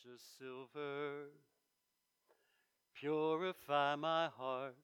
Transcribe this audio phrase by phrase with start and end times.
[0.00, 1.30] precious silver.
[2.94, 4.76] Purify my heart.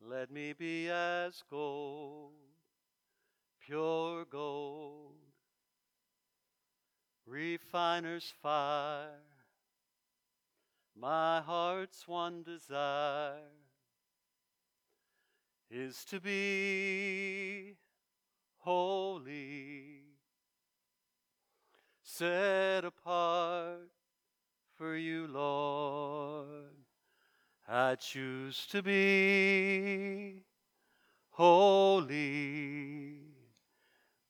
[0.00, 2.32] Let me be as gold,
[3.64, 5.14] pure gold.
[7.26, 9.20] Refiner's fire,
[10.94, 13.40] my heart's one desire
[15.70, 17.74] is to be
[18.58, 20.15] holy,
[22.16, 23.90] set apart
[24.78, 26.72] for you, Lord.
[27.68, 30.42] I choose to be
[31.28, 33.18] holy,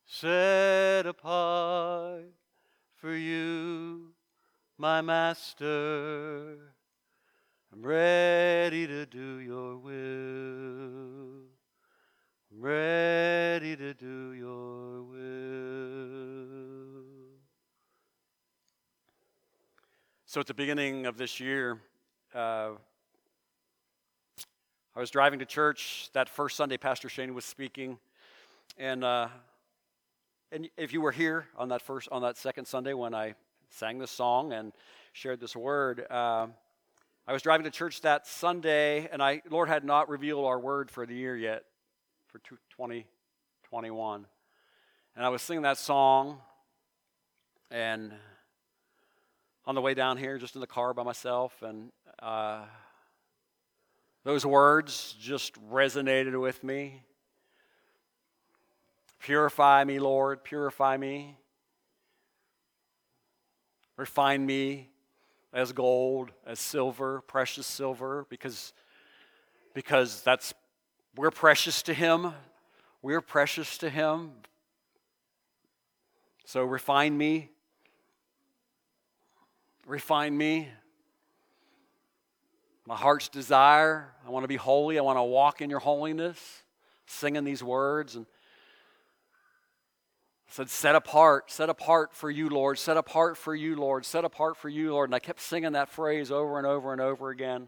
[0.05, 2.33] set apart
[2.97, 4.13] for you,
[4.77, 6.57] my Master.
[7.71, 11.45] I'm ready to do your will.
[12.51, 15.76] I'm ready to do your will.
[20.37, 21.79] So, at the beginning of this year,
[22.35, 22.69] uh,
[24.95, 26.77] I was driving to church that first Sunday.
[26.77, 27.97] Pastor Shane was speaking,
[28.77, 29.29] and uh,
[30.51, 33.33] and if you were here on that first on that second Sunday when I
[33.71, 34.73] sang this song and
[35.11, 36.45] shared this word, uh,
[37.27, 40.91] I was driving to church that Sunday, and I Lord had not revealed our word
[40.91, 41.63] for the year yet,
[42.27, 44.27] for 2021,
[45.15, 46.37] and I was singing that song,
[47.71, 48.13] and
[49.67, 51.91] on the way down here, just in the car by myself, and.
[52.19, 52.63] Uh,
[54.27, 57.01] those words just resonated with me.
[59.19, 61.37] Purify me, Lord, purify me.
[63.95, 64.89] Refine me
[65.53, 68.73] as gold, as silver, precious silver, because,
[69.73, 70.53] because that's
[71.15, 72.33] we're precious to Him.
[73.01, 74.31] We're precious to Him.
[76.43, 77.51] So refine me.
[79.87, 80.69] Refine me
[82.87, 84.13] my heart's desire.
[84.25, 84.97] I want to be holy.
[84.97, 86.63] I want to walk in your holiness,
[87.05, 88.15] singing these words.
[88.15, 88.25] And
[90.47, 94.23] I said, Set apart, set apart for you, Lord, set apart for you, Lord, set
[94.23, 95.09] apart for you, Lord.
[95.09, 97.67] And I kept singing that phrase over and over and over again.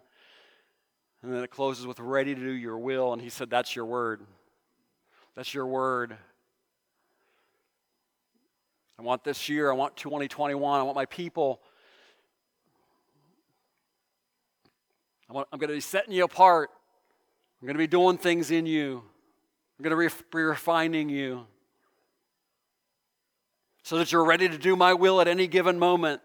[1.22, 3.12] And then it closes with, Ready to do your will.
[3.12, 4.22] And he said, That's your word.
[5.36, 6.16] That's your word.
[8.98, 11.62] I want this year, I want 2021, I want my people
[15.30, 16.72] I'm going to be setting you apart.
[17.62, 19.04] I'm going to be doing things in you.
[19.78, 21.46] I'm going to be refining you
[23.84, 26.22] so that you're ready to do my will at any given moment.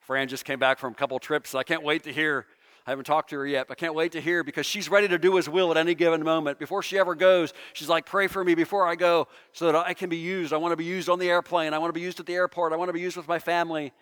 [0.00, 1.54] Fran just came back from a couple trips.
[1.54, 2.46] I can't wait to hear.
[2.84, 5.06] I haven't talked to her yet, but I can't wait to hear because she's ready
[5.06, 6.58] to do his will at any given moment.
[6.58, 9.94] Before she ever goes, she's like, Pray for me before I go so that I
[9.94, 10.52] can be used.
[10.52, 11.74] I want to be used on the airplane.
[11.74, 12.72] I want to be used at the airport.
[12.72, 13.92] I want to be used with my family.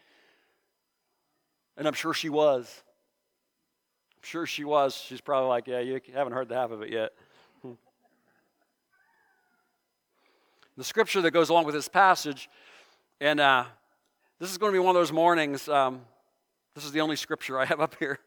[1.78, 2.82] And I'm sure she was.
[4.16, 4.96] I'm sure she was.
[4.96, 7.12] She's probably like, yeah, you haven't heard the half of it yet.
[7.62, 7.74] Hmm.
[10.76, 12.50] The scripture that goes along with this passage,
[13.20, 13.64] and uh,
[14.40, 15.68] this is going to be one of those mornings.
[15.68, 16.00] Um,
[16.74, 18.18] this is the only scripture I have up here.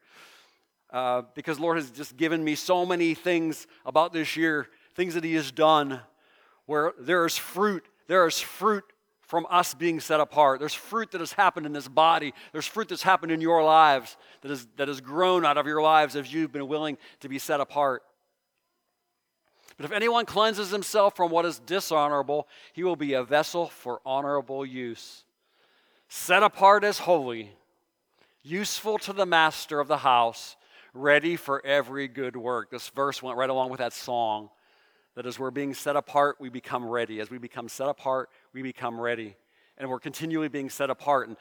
[0.90, 5.26] Uh, because Lord has just given me so many things about this year, things that
[5.26, 6.00] He has done,
[6.68, 7.86] where there is fruit.
[8.08, 8.86] There is fruit
[9.32, 10.60] from us being set apart.
[10.60, 12.34] There's fruit that has happened in this body.
[12.52, 15.82] There's fruit that's happened in your lives that, is, that has grown out of your
[15.82, 18.04] lives as you've been willing to be set apart.
[19.78, 24.02] But if anyone cleanses himself from what is dishonorable, he will be a vessel for
[24.06, 25.24] honorable use,
[26.10, 27.54] set apart as holy,
[28.44, 30.58] useful to the master of the house,
[30.94, 32.70] ready for every good work.
[32.70, 34.50] This verse went right along with that song.
[35.16, 37.20] That as we're being set apart, we become ready.
[37.20, 39.36] As we become set apart, we become ready.
[39.78, 41.28] And we're continually being set apart.
[41.28, 41.38] And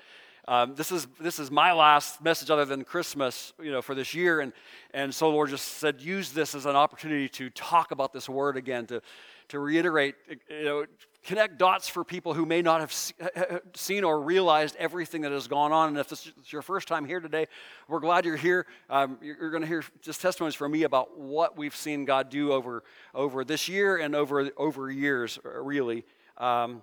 [0.48, 4.15] um, this is this is my last message other than Christmas, you know, for this
[4.15, 4.41] year.
[4.41, 4.53] And
[4.93, 8.56] and so Lord just said, use this as an opportunity to talk about this word
[8.56, 9.03] again, to
[9.48, 10.15] to reiterate,
[10.48, 10.87] you know,
[11.25, 12.93] connect dots for people who may not have
[13.74, 15.89] seen or realized everything that has gone on.
[15.89, 17.47] And if this is your first time here today,
[17.89, 18.66] we're glad you're here.
[18.89, 22.53] Um, you're going to hear just testimonies from me about what we've seen God do
[22.53, 22.84] over
[23.15, 26.04] over this year and over over years, really.
[26.39, 26.83] Um,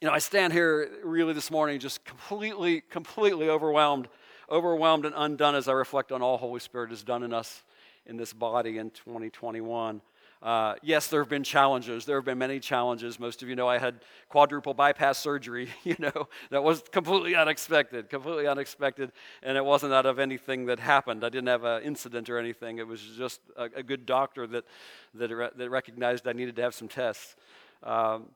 [0.00, 4.08] you know, I stand here really this morning just completely, completely overwhelmed,
[4.50, 7.62] overwhelmed and undone as I reflect on all Holy Spirit has done in us
[8.06, 10.00] in this body in 2021.
[10.42, 12.06] Uh, yes, there have been challenges.
[12.06, 13.20] There have been many challenges.
[13.20, 13.96] Most of you know I had
[14.30, 19.12] quadruple bypass surgery, you know, that was completely unexpected, completely unexpected,
[19.42, 21.24] and it wasn't out of anything that happened.
[21.24, 22.78] I didn't have an incident or anything.
[22.78, 24.64] It was just a, a good doctor that,
[25.12, 27.36] that, that recognized I needed to have some tests.
[27.82, 28.30] Um,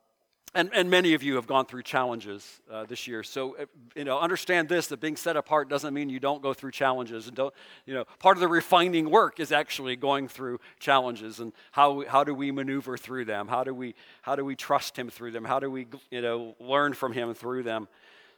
[0.55, 3.23] and, and many of you have gone through challenges uh, this year.
[3.23, 3.65] So, uh,
[3.97, 7.27] you know, understand this that being set apart doesn't mean you don't go through challenges.
[7.27, 7.53] And don't,
[7.87, 12.23] you know, part of the refining work is actually going through challenges and how, how
[12.23, 13.49] do we maneuver through them?
[13.49, 15.45] How do we, how do we trust Him through them?
[15.45, 17.89] How do we, you know, learn from Him through them?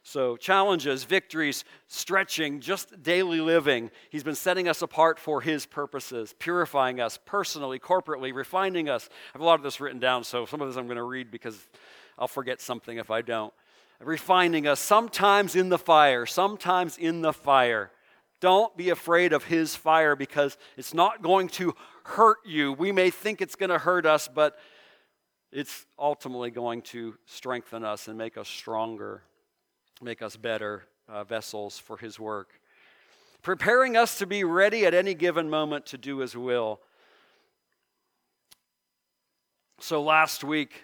[0.03, 3.91] So, challenges, victories, stretching, just daily living.
[4.09, 9.09] He's been setting us apart for His purposes, purifying us personally, corporately, refining us.
[9.11, 11.03] I have a lot of this written down, so some of this I'm going to
[11.03, 11.67] read because
[12.17, 13.53] I'll forget something if I don't.
[13.99, 17.91] Refining us, sometimes in the fire, sometimes in the fire.
[18.39, 21.73] Don't be afraid of His fire because it's not going to
[22.03, 22.73] hurt you.
[22.73, 24.57] We may think it's going to hurt us, but
[25.51, 29.23] it's ultimately going to strengthen us and make us stronger
[30.01, 32.59] make us better uh, vessels for His work.
[33.41, 36.81] Preparing us to be ready at any given moment to do His will.
[39.79, 40.83] So last week,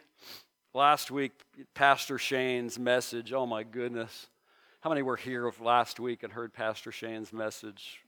[0.73, 1.33] last week,
[1.75, 4.27] Pastor Shane's message, oh my goodness.
[4.81, 8.01] How many were here last week and heard Pastor Shane's message?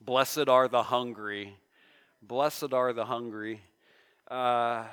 [0.00, 1.54] Blessed are the hungry.
[2.22, 3.60] Blessed are the hungry.
[4.28, 4.84] Uh,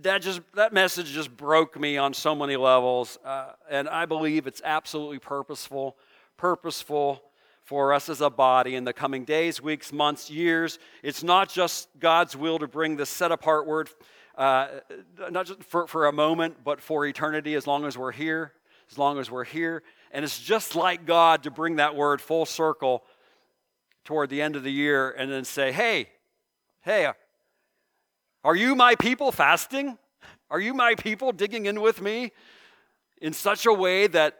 [0.00, 4.46] that just that message just broke me on so many levels uh, and i believe
[4.46, 5.98] it's absolutely purposeful
[6.38, 7.22] purposeful
[7.60, 11.90] for us as a body in the coming days weeks months years it's not just
[12.00, 13.90] god's will to bring this set apart word
[14.36, 14.68] uh,
[15.30, 18.52] not just for, for a moment but for eternity as long as we're here
[18.90, 22.46] as long as we're here and it's just like god to bring that word full
[22.46, 23.02] circle
[24.04, 26.08] toward the end of the year and then say hey
[26.80, 27.10] hey
[28.44, 29.98] are you my people fasting?
[30.50, 32.32] Are you my people digging in with me
[33.20, 34.36] in such a way that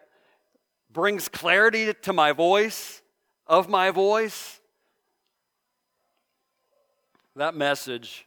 [0.91, 3.01] brings clarity to my voice,
[3.47, 4.61] of my voice?
[7.37, 8.27] That message,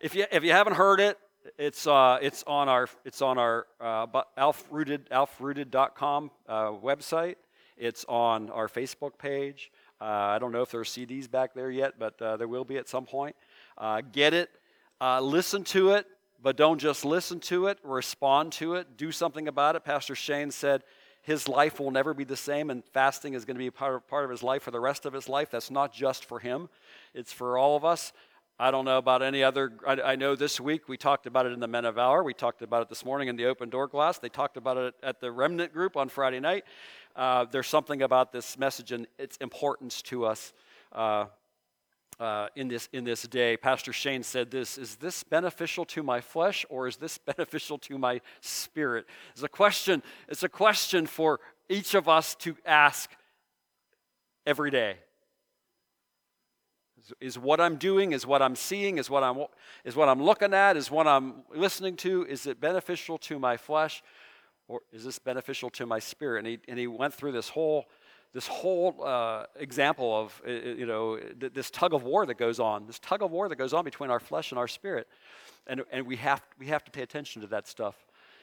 [0.00, 1.18] if you, if you haven't heard it,
[1.56, 4.06] it's, uh, it's on our, it's on our uh,
[4.36, 7.36] alfrooted, alfrooted.com uh, website.
[7.76, 9.70] It's on our Facebook page.
[10.00, 12.64] Uh, I don't know if there are CDs back there yet, but uh, there will
[12.64, 13.34] be at some point.
[13.76, 14.50] Uh, get it.
[15.00, 16.06] Uh, listen to it,
[16.42, 19.84] but don't just listen to it, respond to it, do something about it.
[19.84, 20.82] Pastor Shane said
[21.22, 24.08] his life will never be the same, and fasting is going to be part of,
[24.08, 25.50] part of his life for the rest of his life.
[25.50, 26.68] That's not just for him,
[27.14, 28.12] it's for all of us.
[28.60, 29.72] I don't know about any other.
[29.86, 32.24] I, I, know this week we talked about it in the Men of Valor.
[32.24, 34.18] We talked about it this morning in the Open Door class.
[34.18, 36.64] They talked about it at the Remnant group on Friday night.
[37.14, 40.52] Uh, there's something about this message and its importance to us.
[40.92, 41.26] Uh,
[42.18, 43.56] uh, in, this, in this day.
[43.56, 47.96] Pastor Shane said this Is this beneficial to my flesh or is this beneficial to
[47.96, 49.06] my spirit?
[49.34, 51.38] It's a question, it's a question for
[51.68, 53.08] each of us to ask
[54.44, 54.96] every day.
[57.20, 59.44] Is, is what I'm doing, is what I'm seeing, is what I'm,
[59.84, 63.56] is what I'm looking at, is what I'm listening to, is it beneficial to my
[63.56, 64.02] flesh
[64.68, 66.40] or is this beneficial to my spirit?
[66.40, 67.86] And he, and he went through this whole
[68.34, 72.60] this whole uh, example of uh, uh, you know this tug of war that goes
[72.60, 75.08] on this tug of war that goes on between our flesh and our spirit.
[75.68, 77.94] And, and we, have, we have to pay attention to that stuff.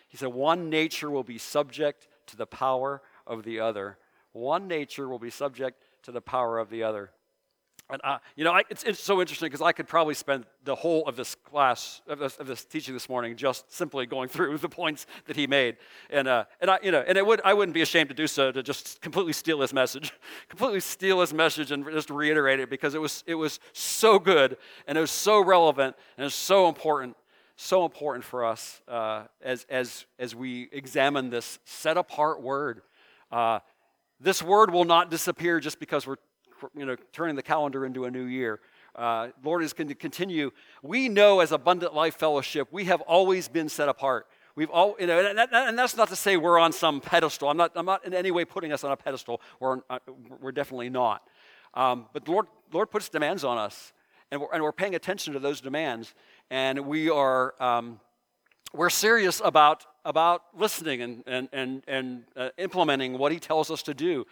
[0.07, 3.97] He said one nature will be subject to the power of the other.
[4.31, 7.11] One nature will be subject to the power of the other
[7.87, 10.73] and, uh, you know, I, it's, it's so interesting because I could probably spend the
[10.73, 14.57] whole of this class, of this, of this, teaching this morning, just simply going through
[14.57, 15.77] the points that he made.
[16.09, 18.25] And, uh, and, I, you know, and it would, I wouldn't be ashamed to do
[18.25, 20.13] so, to just completely steal his message,
[20.49, 24.57] completely steal his message and just reiterate it because it was, it was so good
[24.87, 27.15] and it was so relevant and it was so important,
[27.56, 32.81] so important for us uh, as, as, as we examine this set apart word.
[33.31, 33.59] Uh,
[34.19, 36.15] this word will not disappear just because we're
[36.78, 38.59] you know, turning the calendar into a new year.
[38.95, 40.52] Uh, Lord is going to continue.
[40.81, 44.28] We know as Abundant Life Fellowship, we have always been set apart.
[44.56, 47.50] We've all, you know, and, that, and, that's not to say we're on some pedestal.
[47.50, 49.42] I'm not, I'm not in any way putting us on a pedestal.
[49.59, 50.00] We're, uh,
[50.40, 51.28] we're definitely not.
[51.74, 53.92] Um, but the Lord, Lord puts demands on us,
[54.31, 56.14] and we're, and we're paying attention to those demands.
[56.50, 58.00] And we are, um,
[58.74, 63.83] we're serious about, about listening and, and, and, and uh, implementing what He tells us
[63.83, 64.26] to do.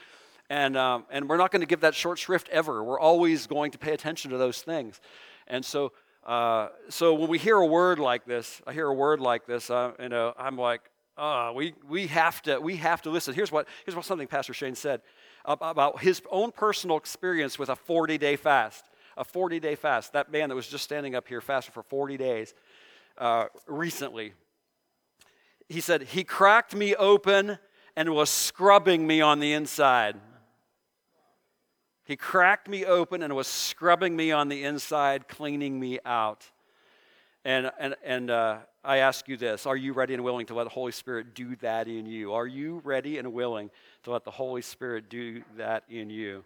[0.54, 2.84] And, um, and we're not going to give that short shrift ever.
[2.84, 5.02] We're always going to pay attention to those things.
[5.48, 5.94] And so,
[6.28, 9.72] uh, so when we hear a word like this, I hear a word like this,
[9.72, 10.82] uh, you know, I'm like,
[11.18, 13.34] uh, we, we, have to, we have to listen.
[13.34, 15.02] Here's what, here's what something Pastor Shane said
[15.44, 18.86] about his own personal experience with a 40 day fast.
[19.18, 20.14] A 40 day fast.
[20.14, 22.54] That man that was just standing up here fasting for 40 days
[23.18, 24.34] uh, recently.
[25.68, 27.58] He said, He cracked me open
[27.96, 30.16] and was scrubbing me on the inside.
[32.06, 36.50] He cracked me open and was scrubbing me on the inside, cleaning me out.
[37.46, 40.66] And, and, and uh, I ask you this Are you ready and willing to let
[40.66, 42.34] the Holy Spirit do that in you?
[42.34, 43.70] Are you ready and willing
[44.04, 46.44] to let the Holy Spirit do that in you?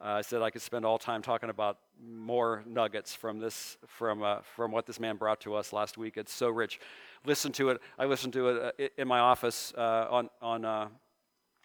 [0.00, 4.22] Uh, I said I could spend all time talking about more nuggets from this, from,
[4.22, 6.16] uh, from what this man brought to us last week.
[6.16, 6.80] It's so rich.
[7.24, 7.80] Listen to it.
[7.96, 10.88] I listened to it uh, in my office uh, on, on uh,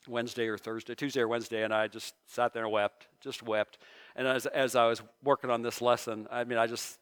[0.08, 3.78] Wednesday or Thursday, Tuesday or Wednesday, and I just sat there and wept, just wept.
[4.16, 7.00] And as, as I was working on this lesson, I mean, I just,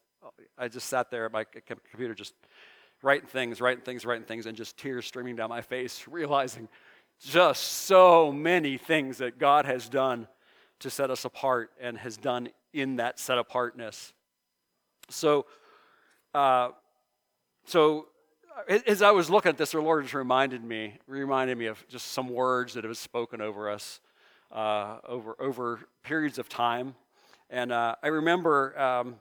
[0.57, 2.33] I just sat there at my computer, just
[3.01, 6.67] writing things, writing things, writing things, and just tears streaming down my face, realizing
[7.21, 10.27] just so many things that God has done
[10.79, 14.13] to set us apart and has done in that set apartness.
[15.09, 15.45] So,
[16.33, 16.69] uh,
[17.65, 18.07] so
[18.67, 22.07] as I was looking at this, the Lord just reminded me, reminded me of just
[22.07, 23.99] some words that have been spoken over us
[24.51, 26.95] uh, over over periods of time.
[27.49, 29.15] And uh, I remember um,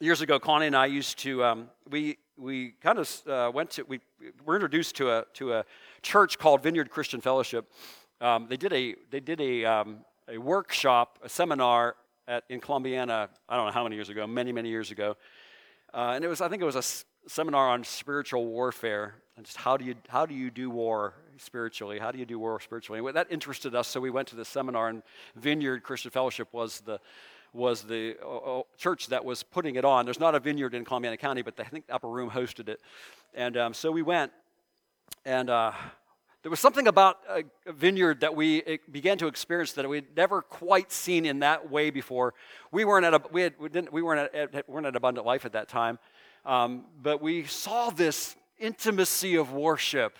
[0.00, 3.84] years ago, Connie and I used to um, we we kind of uh, went to
[3.84, 4.00] we
[4.44, 5.64] were introduced to a to a
[6.02, 7.70] church called Vineyard Christian Fellowship.
[8.20, 13.28] Um, they did a they did a um, a workshop, a seminar at, in Columbiana,
[13.48, 15.16] I don't know how many years ago, many, many years ago.
[15.92, 16.82] Uh, and it was, I think it was a
[17.26, 21.98] seminar on spiritual warfare and just how do you, how do you do war spiritually?
[21.98, 23.00] How do you do war spiritually?
[23.04, 25.02] And that interested us, so we went to the seminar, and
[25.34, 27.00] Vineyard Christian Fellowship was the,
[27.52, 30.04] was the uh, church that was putting it on.
[30.04, 32.80] There's not a vineyard in Columbiana County, but I think the Upper Room hosted it.
[33.34, 34.30] And um, so we went,
[35.24, 35.72] and uh,
[36.42, 40.92] there was something about a vineyard that we began to experience that we'd never quite
[40.92, 42.34] seen in that way before.
[42.70, 45.26] We weren't at a, we, had, we, didn't, we weren't at, at, weren't at Abundant
[45.26, 45.98] Life at that time,
[46.44, 50.18] um, but we saw this intimacy of worship,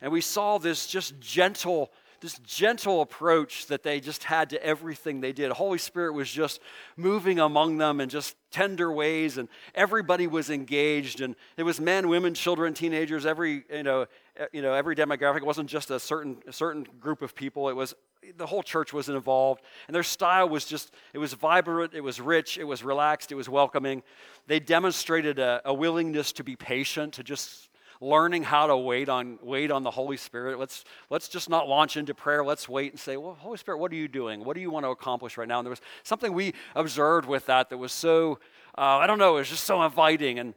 [0.00, 1.90] and we saw this just gentle
[2.24, 5.52] this gentle approach that they just had to everything they did.
[5.52, 6.58] Holy Spirit was just
[6.96, 11.20] moving among them in just tender ways, and everybody was engaged.
[11.20, 14.06] And it was men, women, children, teenagers, every you know,
[14.52, 15.36] you know, every demographic.
[15.36, 17.68] It wasn't just a certain a certain group of people.
[17.68, 17.94] It was
[18.36, 22.20] the whole church was involved, and their style was just it was vibrant, it was
[22.20, 24.02] rich, it was relaxed, it was welcoming.
[24.46, 27.68] They demonstrated a, a willingness to be patient, to just
[28.00, 30.58] learning how to wait on, wait on the Holy Spirit.
[30.58, 32.44] Let's, let's just not launch into prayer.
[32.44, 34.44] Let's wait and say, Well, Holy Spirit, what are you doing?
[34.44, 35.58] What do you want to accomplish right now?
[35.58, 38.38] And there was something we observed with that that was so,
[38.76, 40.38] uh, I don't know, it was just so inviting.
[40.38, 40.54] And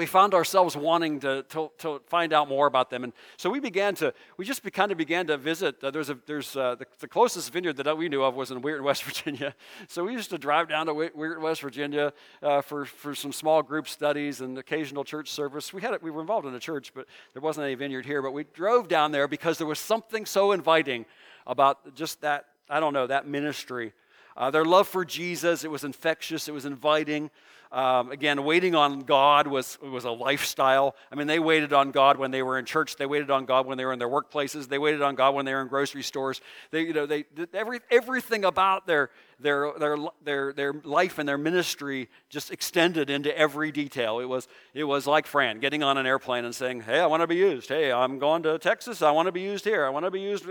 [0.00, 3.04] we found ourselves wanting to, to, to, find out more about them.
[3.04, 5.84] And so we began to, we just be, kind of began to visit.
[5.84, 8.62] Uh, there's a, there's uh, the, the, closest vineyard that we knew of was in
[8.62, 9.54] Weirton, West Virginia.
[9.88, 13.62] So we used to drive down to Weirton, West Virginia uh, for, for some small
[13.62, 15.70] group studies and occasional church service.
[15.70, 18.22] We, had we were involved in a church, but there wasn't any vineyard here.
[18.22, 21.04] But we drove down there because there was something so inviting
[21.46, 23.92] about just that, I don't know, that ministry.
[24.34, 27.30] Uh, their love for Jesus, it was infectious, it was inviting.
[27.72, 30.96] Um, again, waiting on God was, was a lifestyle.
[31.12, 32.96] I mean, they waited on God when they were in church.
[32.96, 34.68] They waited on God when they were in their workplaces.
[34.68, 36.40] They waited on God when they were in grocery stores.
[36.72, 41.38] They, you know, they, every, everything about their, their, their, their, their life and their
[41.38, 44.18] ministry just extended into every detail.
[44.18, 47.20] It was, it was like Fran getting on an airplane and saying, Hey, I want
[47.20, 47.68] to be used.
[47.68, 49.00] Hey, I'm going to Texas.
[49.00, 49.86] I want to be used here.
[49.86, 50.44] I want to be used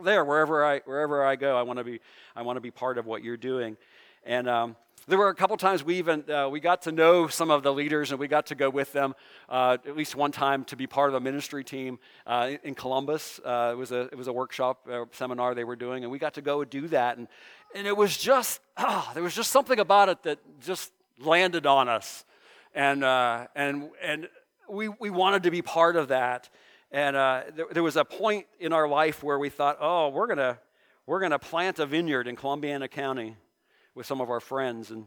[0.00, 0.24] there.
[0.24, 1.98] Wherever I, wherever I go, I want to be,
[2.36, 3.76] I want to be part of what you're doing.
[4.24, 4.76] And um,
[5.08, 7.72] there were a couple times we even uh, we got to know some of the
[7.72, 9.14] leaders and we got to go with them
[9.48, 13.40] uh, at least one time to be part of a ministry team uh, in Columbus.
[13.44, 16.18] Uh, it was a it was a workshop a seminar they were doing and we
[16.18, 17.18] got to go do that.
[17.18, 17.28] And
[17.74, 21.88] and it was just oh, there was just something about it that just landed on
[21.88, 22.24] us.
[22.74, 24.28] And uh, and and
[24.68, 26.48] we we wanted to be part of that.
[26.90, 30.26] And uh, there, there was a point in our life where we thought oh we're
[30.26, 30.58] gonna
[31.06, 33.36] we're gonna plant a vineyard in Columbiana County
[33.96, 34.90] with some of our friends.
[34.90, 35.06] And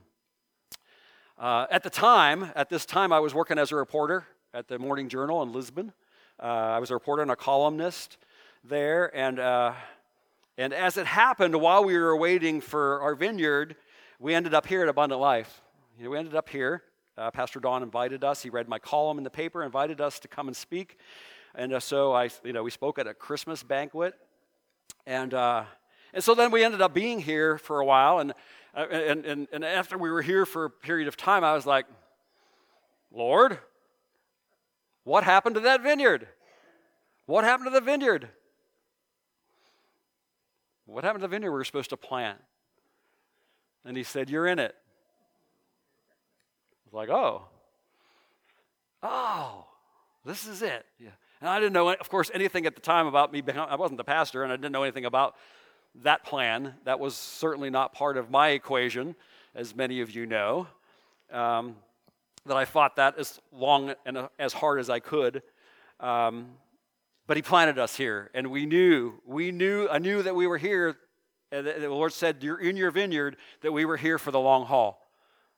[1.37, 4.79] uh, at the time, at this time, I was working as a reporter at the
[4.79, 5.93] Morning Journal in Lisbon.
[6.41, 8.17] Uh, I was a reporter and a columnist
[8.63, 9.15] there.
[9.15, 9.73] And, uh,
[10.57, 13.75] and as it happened, while we were waiting for our vineyard,
[14.17, 15.61] we ended up here at Abundant Life.
[15.99, 16.81] You know, we ended up here.
[17.15, 18.41] Uh, Pastor Don invited us.
[18.41, 20.97] He read my column in the paper, invited us to come and speak.
[21.53, 24.15] And uh, so I, you know, we spoke at a Christmas banquet.
[25.05, 25.65] And, uh,
[26.13, 28.19] and so then we ended up being here for a while.
[28.19, 28.33] And
[28.75, 31.65] uh, and, and, and after we were here for a period of time, I was
[31.65, 31.85] like,
[33.11, 33.57] Lord,
[35.03, 36.27] what happened to that vineyard?
[37.25, 38.29] What happened to the vineyard?
[40.85, 42.39] What happened to the vineyard we were supposed to plant?
[43.85, 44.75] And he said, You're in it.
[46.85, 47.43] I was like, Oh,
[49.01, 49.65] oh,
[50.25, 50.85] this is it.
[50.99, 51.09] Yeah.
[51.41, 53.41] And I didn't know, of course, anything at the time about me.
[53.55, 55.35] I wasn't the pastor, and I didn't know anything about
[55.95, 56.75] that plan.
[56.85, 59.15] That was certainly not part of my equation,
[59.55, 60.67] as many of you know.
[61.31, 61.75] Um,
[62.45, 65.43] that I fought that as long and uh, as hard as I could.
[65.99, 66.51] Um,
[67.27, 70.57] but He planted us here, and we knew, we knew, I knew that we were
[70.57, 70.97] here.
[71.51, 74.65] And the Lord said, "You're in your vineyard." That we were here for the long
[74.65, 75.05] haul.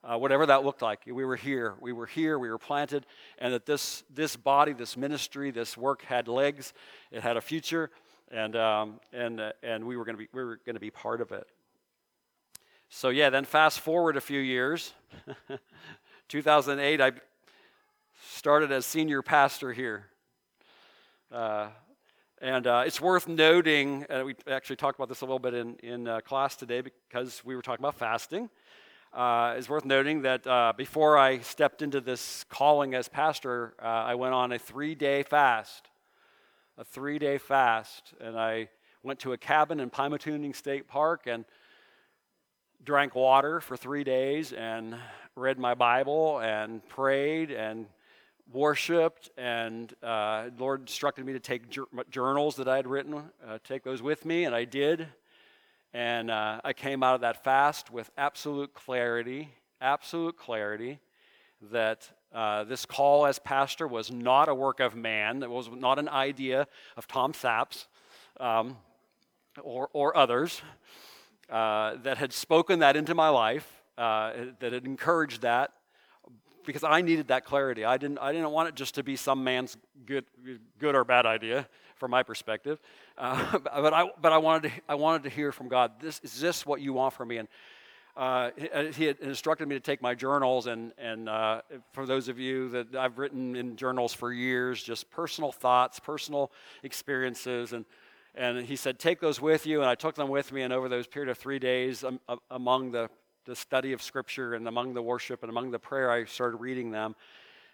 [0.04, 1.02] Uh, whatever that looked like.
[1.06, 1.76] We were here.
[1.80, 2.40] We were here.
[2.40, 3.06] We were planted,
[3.38, 6.74] and that this this body, this ministry, this work had legs.
[7.12, 7.92] It had a future,
[8.32, 10.92] and um, and uh, and we were going to be we were going to be
[10.92, 11.48] part of it.
[12.90, 14.94] So yeah, then fast forward a few years.
[16.28, 17.12] 2008, I
[18.30, 20.08] started as senior pastor here.
[21.32, 21.68] Uh,
[22.42, 25.76] and uh, it's worth noting, uh, we actually talked about this a little bit in,
[25.84, 28.50] in uh, class today because we were talking about fasting.
[29.14, 34.16] Uh, it's worth noting that uh, before I stepped into this calling as pastor, I
[34.16, 35.91] went on a three day fast.
[36.78, 38.14] A three day fast.
[38.22, 38.70] And I
[39.04, 41.46] went to a cabin in Pymatuning State Park and
[42.84, 44.96] drank water for three days and
[45.36, 47.88] read my Bible and prayed and
[48.52, 49.30] worshiped.
[49.38, 51.64] And uh, Lord instructed me to take
[52.10, 55.08] journals that I had written, uh, take those with me, and I did.
[55.94, 59.50] And uh, I came out of that fast with absolute clarity,
[59.82, 61.00] absolute clarity
[61.72, 66.00] that uh, this call as pastor was not a work of man, it was not
[66.00, 67.88] an idea of Tom Saps
[68.40, 68.78] um,
[69.62, 70.62] or, or others
[71.50, 75.74] uh, that had spoken that into my life, uh, that had encouraged that,
[76.66, 77.84] because I needed that clarity.
[77.84, 80.26] I didn't, I didn't want it just to be some man's good,
[80.80, 82.80] good or bad idea from my perspective.
[83.18, 85.94] Uh, but, I, but I, wanted to, I wanted to hear from God.
[86.00, 87.38] This, is this what you want from me?
[87.38, 87.48] And
[88.18, 88.52] uh,
[88.94, 91.62] he had instructed me to take my journals, and, and uh,
[91.94, 96.52] for those of you that I've written in journals for years, just personal thoughts, personal
[96.84, 97.86] experiences, and
[98.36, 99.82] and he said, Take those with you.
[99.82, 100.62] And I took them with me.
[100.62, 103.10] And over those period of three days, um, uh, among the,
[103.46, 106.92] the study of Scripture and among the worship and among the prayer, I started reading
[106.92, 107.16] them.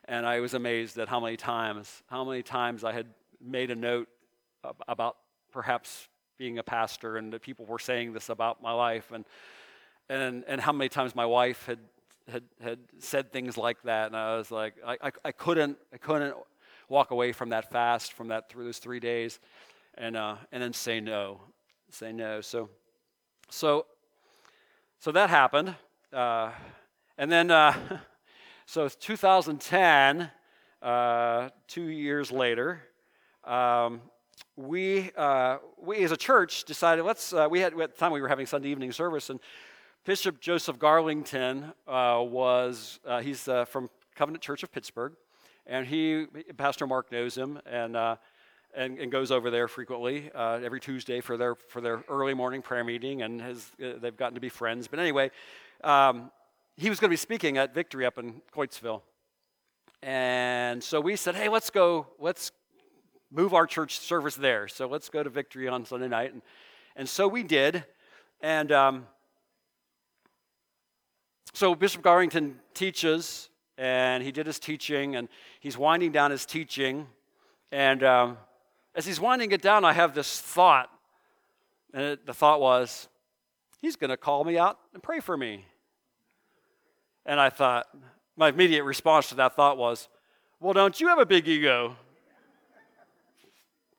[0.06, 3.08] And I was amazed at how many times, how many times I had
[3.40, 4.08] made a note
[4.88, 5.18] about
[5.52, 9.12] perhaps being a pastor and that people were saying this about my life.
[9.12, 9.26] And,
[10.10, 11.80] and, and how many times my wife had,
[12.32, 14.08] had, had said things like that.
[14.08, 16.36] And I was like, I, I, I couldn't, I couldn't
[16.90, 19.40] walk away from that fast, from that through those three days
[19.98, 21.42] and uh, and then say no,
[21.90, 22.42] say no.
[22.42, 22.70] So,
[23.50, 23.86] so,
[25.00, 25.76] so that happened,
[26.14, 26.52] uh,
[27.18, 27.74] and then uh,
[28.66, 30.30] so 2010,
[30.82, 32.82] uh, two years later,
[33.44, 34.02] um,
[34.56, 38.22] we uh, we as a church decided let's uh, we had at the time we
[38.22, 39.40] were having Sunday evening service and.
[40.08, 45.12] Bishop Joseph Garlington was he's from Covenant Church of Pittsburgh,
[45.66, 47.98] and he Pastor Mark knows him, and
[48.74, 52.62] and, and, goes over there frequently uh, every Tuesday for their for their early morning
[52.62, 54.88] prayer meeting, and has, uh, they've gotten to be friends.
[54.88, 55.30] But anyway,
[55.84, 56.32] um,
[56.78, 59.02] he was going to be speaking at Victory up in Coitsville,
[60.02, 62.08] and so we said, "Hey, let's go.
[62.18, 62.54] Let's
[63.30, 64.70] move our church service there.
[64.70, 66.42] So let's go to Victory on Sunday night." And,
[66.96, 67.84] and so we did,
[68.40, 69.06] and um,
[71.54, 75.30] so Bishop Garlington teaches, and he did his teaching, and
[75.60, 77.08] he's winding down his teaching,
[77.72, 78.38] and um,
[78.96, 80.90] as he's winding it down, I have this thought.
[81.94, 83.08] And it, the thought was,
[83.80, 85.66] he's going to call me out and pray for me.
[87.26, 87.86] And I thought,
[88.36, 90.10] my immediate response to that thought was,
[90.60, 91.96] well, don't you have a big ego?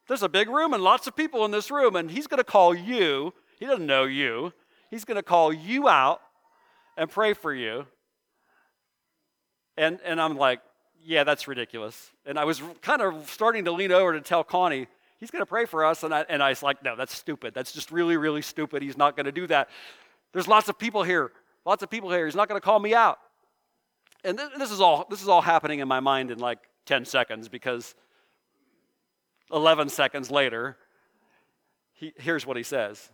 [0.09, 2.45] There's a big room and lots of people in this room, and he's going to
[2.45, 3.35] call you.
[3.59, 4.53] He doesn't know you.
[4.91, 6.23] He's going to call you out
[6.99, 7.87] and pray for you.
[9.79, 10.61] And, and I'm like,
[11.03, 12.11] yeah, that's ridiculous.
[12.27, 15.47] And I was kind of starting to lean over to tell Connie, he's going to
[15.47, 16.03] pray for us.
[16.03, 17.55] And I, and I was like, no, that's stupid.
[17.55, 18.83] That's just really, really stupid.
[18.83, 19.71] He's not going to do that.
[20.33, 21.31] There's lots of people here.
[21.65, 22.27] Lots of people here.
[22.27, 23.19] He's not going to call me out.
[24.25, 27.05] And th- this is all this is all happening in my mind in like 10
[27.05, 27.95] seconds because
[29.53, 30.77] 11 seconds later,
[31.93, 33.11] he, here's what he says.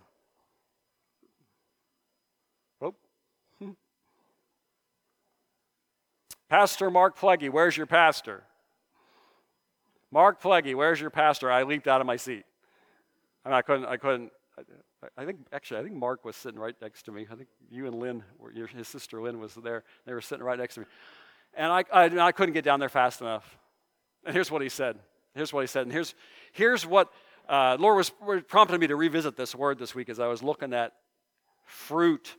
[6.55, 8.45] Pastor Mark Pleggy, where's your pastor?
[10.13, 11.51] Mark Pleggy, where's your pastor?
[11.51, 12.45] I leaped out of my seat.
[13.45, 14.31] I, mean, I couldn't, I couldn't,
[15.19, 17.27] I, think, actually, I think Mark was sitting right next to me.
[17.29, 19.83] I think you and Lynn, were, your, his sister Lynn was there.
[20.07, 20.87] They were sitting right next to me.
[21.55, 23.59] And I, I, I couldn't get down there fast enough.
[24.25, 24.97] And here's what he said.
[25.35, 25.83] Here's what he said.
[25.83, 26.15] And here's,
[26.53, 27.13] here's what,
[27.49, 28.13] uh, Lord was
[28.47, 30.93] prompting me to revisit this word this week as I was looking at
[31.65, 32.37] fruit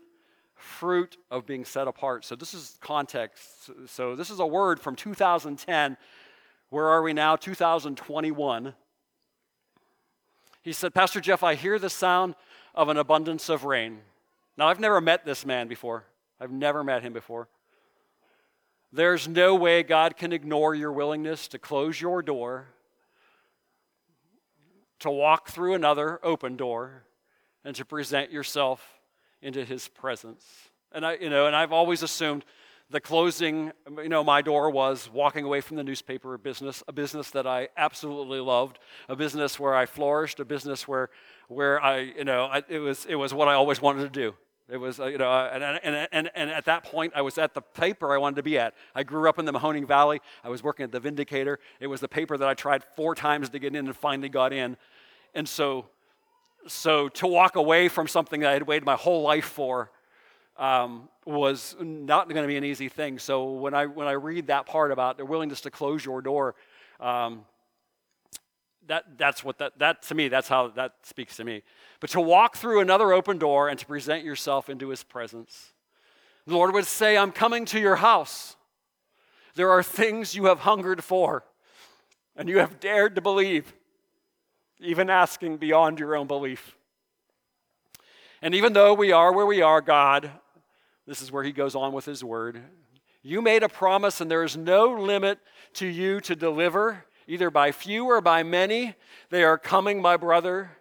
[0.56, 2.26] fruit of being set apart.
[2.26, 3.70] So, this is context.
[3.88, 5.98] So, this is a word from 2010.
[6.70, 7.36] Where are we now?
[7.36, 8.74] 2021.
[10.62, 12.34] He said, Pastor Jeff, I hear the sound
[12.74, 14.00] of an abundance of rain.
[14.58, 16.06] Now, I've never met this man before,
[16.40, 17.48] I've never met him before.
[18.92, 22.68] There's no way God can ignore your willingness to close your door,
[25.00, 27.04] to walk through another open door,
[27.66, 28.95] and to present yourself
[29.42, 30.46] into his presence.
[30.92, 32.46] And I, you know, and I've always assumed
[32.90, 37.32] the closing, you know, my door was walking away from the newspaper business, a business
[37.32, 41.10] that I absolutely loved, a business where I flourished, a business where,
[41.48, 44.36] where I, you know, I, it was, it was what I always wanted to do.
[44.68, 47.54] It was, uh, you know, and, and, and, and at that point, I was at
[47.54, 48.74] the paper I wanted to be at.
[48.96, 50.22] I grew up in the Mahoning Valley.
[50.44, 51.60] I was working at the Vindicator.
[51.80, 54.54] It was the paper that I tried four times to get in and finally got
[54.54, 54.76] in.
[55.36, 55.86] And so,
[56.68, 59.92] so to walk away from something that I had waited my whole life for
[60.58, 63.20] um, was not going to be an easy thing.
[63.20, 66.56] So when I, when I read that part about their willingness to close your door,
[67.00, 67.46] um,
[68.88, 71.64] that, that's what that, that, to me, that's how that speaks to me.
[72.00, 75.74] But to walk through another open door and to present yourself into his presence.
[76.46, 78.56] The Lord would say, I'm coming to your house.
[79.56, 81.44] There are things you have hungered for,
[82.36, 83.74] and you have dared to believe,
[84.80, 86.76] even asking beyond your own belief.
[88.42, 90.30] And even though we are where we are, God,
[91.08, 92.62] this is where he goes on with his word.
[93.22, 95.40] You made a promise, and there is no limit
[95.74, 98.96] to you to deliver either by few or by many.
[99.30, 100.72] They are coming, my brother.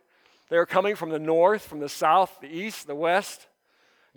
[0.51, 3.47] They are coming from the north, from the south, the east, the west.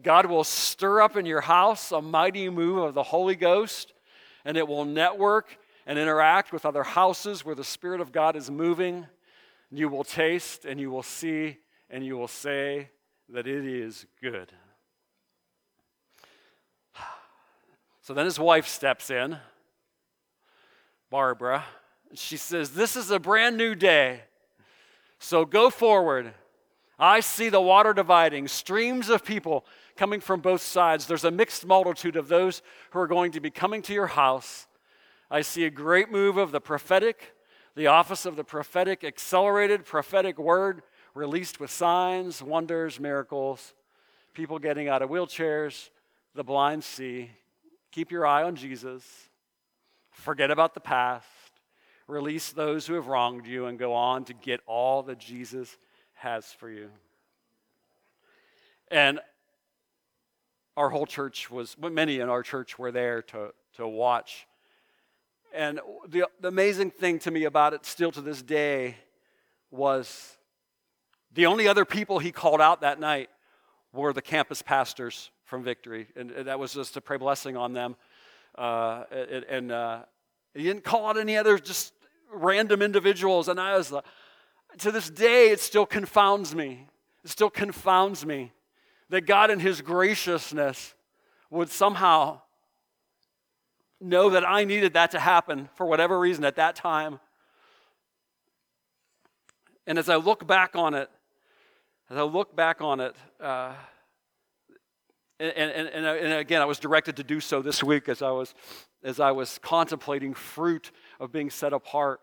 [0.01, 3.93] God will stir up in your house a mighty move of the Holy Ghost,
[4.45, 8.51] and it will network and interact with other houses where the Spirit of God is
[8.51, 9.07] moving.
[9.71, 11.58] You will taste and you will see
[11.89, 12.89] and you will say
[13.30, 14.51] that it is good.
[18.01, 19.38] So then his wife steps in,
[21.10, 21.65] Barbara,
[22.13, 24.21] she says, This is a brand new day.
[25.19, 26.34] So go forward.
[26.99, 31.06] I see the water dividing, streams of people coming from both sides.
[31.06, 34.67] There's a mixed multitude of those who are going to be coming to your house.
[35.30, 37.36] I see a great move of the prophetic,
[37.77, 40.81] the office of the prophetic, accelerated prophetic word
[41.13, 43.75] released with signs, wonders, miracles,
[44.33, 45.91] people getting out of wheelchairs,
[46.33, 47.29] the blind see.
[47.91, 49.05] Keep your eye on Jesus.
[50.09, 51.27] Forget about the past
[52.07, 55.77] release those who have wronged you, and go on to get all that Jesus
[56.13, 56.89] has for you.
[58.89, 59.19] And
[60.75, 64.46] our whole church was, many in our church were there to, to watch.
[65.53, 68.95] And the, the amazing thing to me about it, still to this day,
[69.71, 70.38] was
[71.33, 73.29] the only other people he called out that night
[73.93, 76.07] were the campus pastors from Victory.
[76.15, 77.95] And, and that was just to pray blessing on them.
[78.57, 79.99] Uh, and, and uh,
[80.53, 81.93] he didn't call out any other just
[82.31, 83.47] random individuals.
[83.47, 84.03] And I was like,
[84.79, 86.88] to this day, it still confounds me.
[87.23, 88.51] It still confounds me
[89.10, 90.93] that God, in His graciousness,
[91.49, 92.41] would somehow
[93.99, 97.19] know that I needed that to happen for whatever reason at that time.
[99.86, 101.10] And as I look back on it,
[102.10, 103.73] as I look back on it, uh,
[105.39, 108.31] and, and, and, and, again, I was directed to do so this week as I
[108.31, 108.55] was,
[109.03, 112.21] as I was contemplating fruit of being set apart.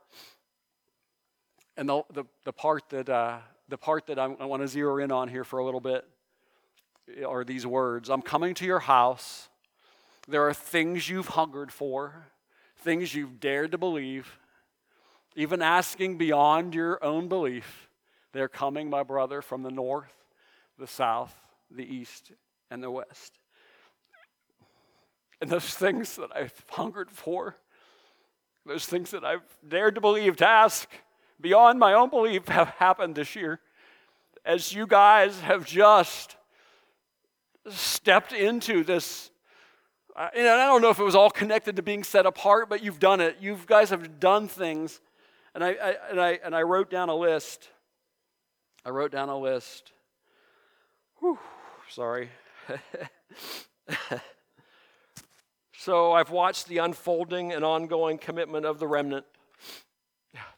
[1.77, 4.99] And the, the, the part that, uh, the part that I, I want to zero
[4.99, 6.05] in on here for a little bit
[7.27, 9.49] are these words I'm coming to your house.
[10.27, 12.27] There are things you've hungered for,
[12.79, 14.39] things you've dared to believe,
[15.37, 17.89] even asking beyond your own belief.
[18.33, 20.13] They're coming, my brother, from the north,
[20.79, 21.35] the south,
[21.71, 22.33] the east,
[22.71, 23.39] and the west.
[25.41, 27.57] And those things that I've hungered for,
[28.65, 30.89] those things that I've dared to believe, to ask
[31.41, 33.61] beyond my own belief, have happened this year.
[34.45, 36.37] As you guys have just
[37.69, 39.31] stepped into this.
[40.17, 43.01] And I don't know if it was all connected to being set apart, but you've
[43.01, 43.39] done it.
[43.41, 45.01] You guys have done things.
[45.55, 47.69] And I, I, and, I, and I wrote down a list.
[48.85, 49.93] I wrote down a list.
[51.21, 51.39] Whew,
[51.89, 52.31] sorry.
[55.85, 59.27] So I've watched the unfolding and ongoing commitment of the remnant.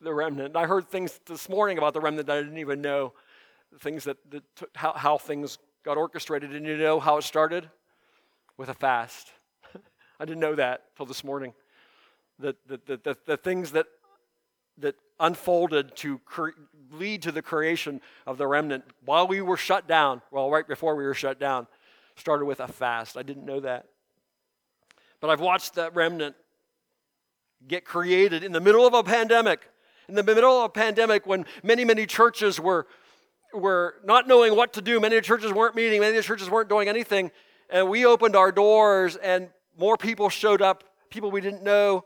[0.00, 0.54] The remnant.
[0.54, 3.12] I heard things this morning about the remnant that I didn't even know.
[3.80, 4.44] Things that, that
[4.76, 6.54] how, how things got orchestrated.
[6.54, 7.68] And you know how it started?
[8.56, 9.32] With a fast.
[10.18, 11.52] I didn't know that till this morning.
[12.38, 13.86] The, the, the, the, the things that,
[14.78, 16.50] that unfolded to cre-
[16.92, 20.96] lead to the creation of the remnant while we were shut down, well, right before
[20.96, 21.66] we were shut down,
[22.16, 23.16] started with a fast.
[23.16, 23.86] I didn't know that.
[25.20, 26.36] But I've watched that remnant
[27.66, 29.68] get created in the middle of a pandemic.
[30.08, 32.86] In the middle of a pandemic, when many, many churches were,
[33.52, 37.30] were not knowing what to do, many churches weren't meeting, many churches weren't doing anything,
[37.70, 39.48] and we opened our doors, and
[39.78, 42.04] more people showed up people we didn't know,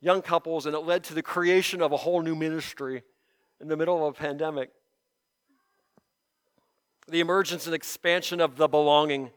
[0.00, 3.02] young couples, and it led to the creation of a whole new ministry
[3.60, 4.70] in the middle of a pandemic.
[7.08, 9.30] The emergence and expansion of the belonging.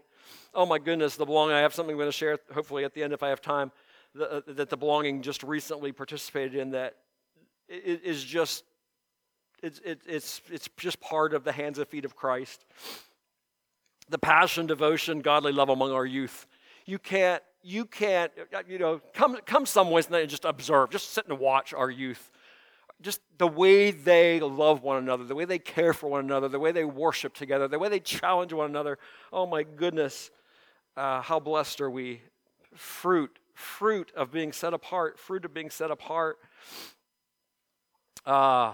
[0.53, 1.55] Oh my goodness, the belonging.
[1.55, 3.71] I have something I'm going to share, hopefully, at the end if I have time,
[4.19, 6.95] uh, that the belonging just recently participated in that
[7.67, 8.63] is just.
[9.63, 12.65] It's, it's, it's just part of the hands and feet of Christ.
[14.09, 16.45] The passion, devotion, godly love among our youth.
[16.85, 21.11] You can't, you can't, uh, you know, come, come some ways and just observe, just
[21.11, 22.31] sit and watch our youth
[23.01, 26.59] just the way they love one another, the way they care for one another, the
[26.59, 28.97] way they worship together, the way they challenge one another.
[29.33, 30.31] Oh my goodness,
[30.95, 32.21] uh, how blessed are we?
[32.73, 36.37] Fruit, fruit of being set apart, fruit of being set apart.
[38.25, 38.73] Uh,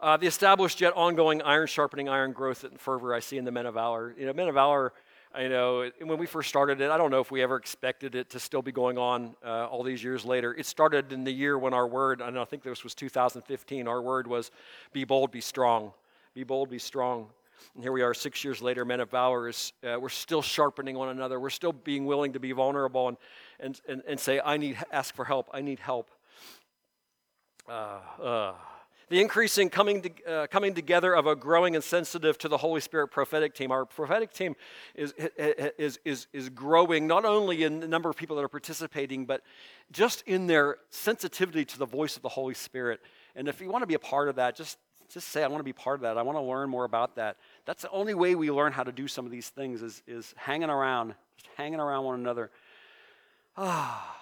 [0.00, 3.50] uh, the established yet ongoing iron sharpening iron growth and fervor I see in the
[3.50, 4.14] men of valor.
[4.16, 4.92] You know, men of valor
[5.38, 8.30] you know, when we first started it, I don't know if we ever expected it
[8.30, 10.54] to still be going on uh, all these years later.
[10.54, 14.00] It started in the year when our word, and I think this was 2015, our
[14.00, 14.50] word was
[14.92, 15.92] be bold, be strong.
[16.34, 17.28] Be bold, be strong.
[17.74, 20.96] And here we are six years later, men of valor, is, uh, we're still sharpening
[20.96, 21.38] one another.
[21.38, 23.16] We're still being willing to be vulnerable and,
[23.60, 25.48] and, and, and say, I need, ask for help.
[25.52, 26.10] I need help.
[27.68, 28.54] Uh, uh
[29.08, 32.80] the increasing coming, to, uh, coming together of a growing and sensitive to the Holy
[32.80, 33.70] Spirit prophetic team.
[33.70, 34.54] Our prophetic team
[34.94, 39.24] is, is, is, is growing not only in the number of people that are participating,
[39.24, 39.42] but
[39.90, 43.00] just in their sensitivity to the voice of the Holy Spirit.
[43.34, 45.60] And if you want to be a part of that, just, just say, I want
[45.60, 46.18] to be part of that.
[46.18, 47.36] I want to learn more about that.
[47.64, 50.34] That's the only way we learn how to do some of these things is, is
[50.36, 52.50] hanging around, just hanging around one another.
[53.56, 54.16] Ah.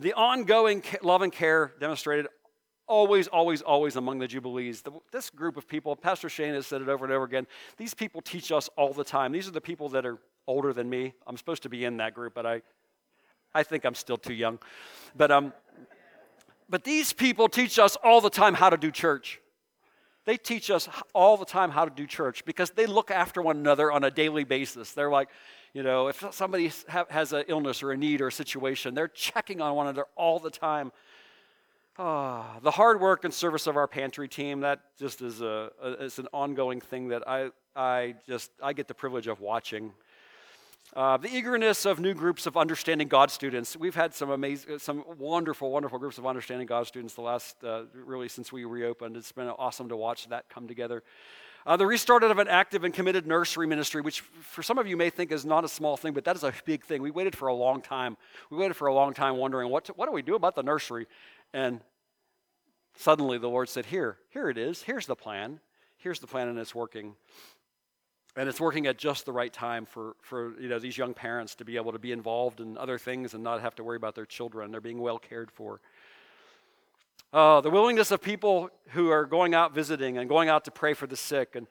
[0.00, 2.26] The ongoing love and care demonstrated
[2.86, 4.82] always, always, always among the Jubilees.
[4.82, 7.94] The, this group of people, Pastor Shane has said it over and over again, these
[7.94, 9.32] people teach us all the time.
[9.32, 11.14] These are the people that are older than me.
[11.26, 12.62] I'm supposed to be in that group, but I,
[13.54, 14.58] I think I'm still too young.
[15.16, 15.52] But, um,
[16.68, 19.40] but these people teach us all the time how to do church.
[20.24, 23.58] They teach us all the time how to do church because they look after one
[23.58, 24.92] another on a daily basis.
[24.92, 25.28] They're like,
[25.74, 26.72] you know, if somebody
[27.10, 30.38] has an illness or a need or a situation, they're checking on one another all
[30.38, 30.92] the time.
[31.96, 35.90] Ah, the hard work and service of our pantry team, that just is a, a
[36.04, 39.92] it's an ongoing thing that I, I just, I get the privilege of watching.
[40.96, 43.76] Uh, the eagerness of new groups of understanding God students.
[43.76, 47.84] We've had some amazing, some wonderful, wonderful groups of understanding God students the last, uh,
[47.94, 49.16] really since we reopened.
[49.16, 51.04] It's been awesome to watch that come together.
[51.66, 54.96] Uh, the restart of an active and committed nursery ministry, which for some of you
[54.96, 57.00] may think is not a small thing, but that is a big thing.
[57.00, 58.16] We waited for a long time.
[58.50, 60.62] We waited for a long time wondering, what, to, what do we do about the
[60.62, 61.06] nursery?
[61.54, 61.80] And
[62.96, 64.82] suddenly the Lord said, Here, here it is.
[64.82, 65.60] Here's the plan.
[65.96, 67.14] Here's the plan, and it's working.
[68.36, 71.54] And it's working at just the right time for, for you know, these young parents
[71.54, 74.16] to be able to be involved in other things and not have to worry about
[74.16, 74.72] their children.
[74.72, 75.80] They're being well cared for.
[77.32, 80.94] Uh, the willingness of people who are going out visiting and going out to pray
[80.94, 81.68] for the sick, and,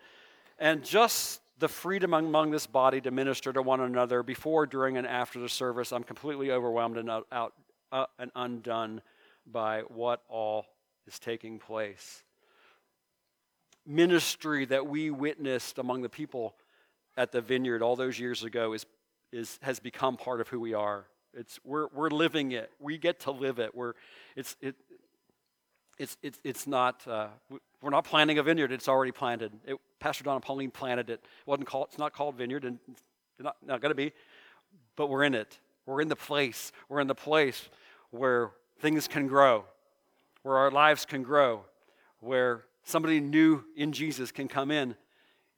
[0.57, 5.05] and just the freedom among this body to minister to one another before, during, and
[5.05, 5.91] after the service.
[5.91, 7.53] I'm completely overwhelmed and out, out
[7.91, 9.01] uh, and undone
[9.45, 10.65] by what all
[11.07, 12.23] is taking place.
[13.85, 16.55] Ministry that we witnessed among the people
[17.17, 18.85] at the vineyard all those years ago is,
[19.31, 21.05] is, has become part of who we are.
[21.33, 22.71] It's, we're, we're living it.
[22.79, 23.75] We get to live it.
[23.75, 23.93] We're,
[24.35, 24.75] it's, it,
[25.97, 27.27] it's, it's, it's not, uh,
[27.81, 28.71] we're not planting a vineyard.
[28.71, 29.51] It's already planted.
[29.65, 31.13] It, Pastor Don and Pauline planted it.
[31.13, 33.03] it wasn't called, it's not called vineyard, and it's
[33.39, 34.13] not, not going to be,
[34.95, 35.59] but we're in it.
[35.85, 36.71] We're in the place.
[36.87, 37.67] We're in the place
[38.11, 38.51] where
[38.83, 39.63] things can grow
[40.43, 41.63] where our lives can grow,
[42.19, 44.93] where somebody new in Jesus can come in,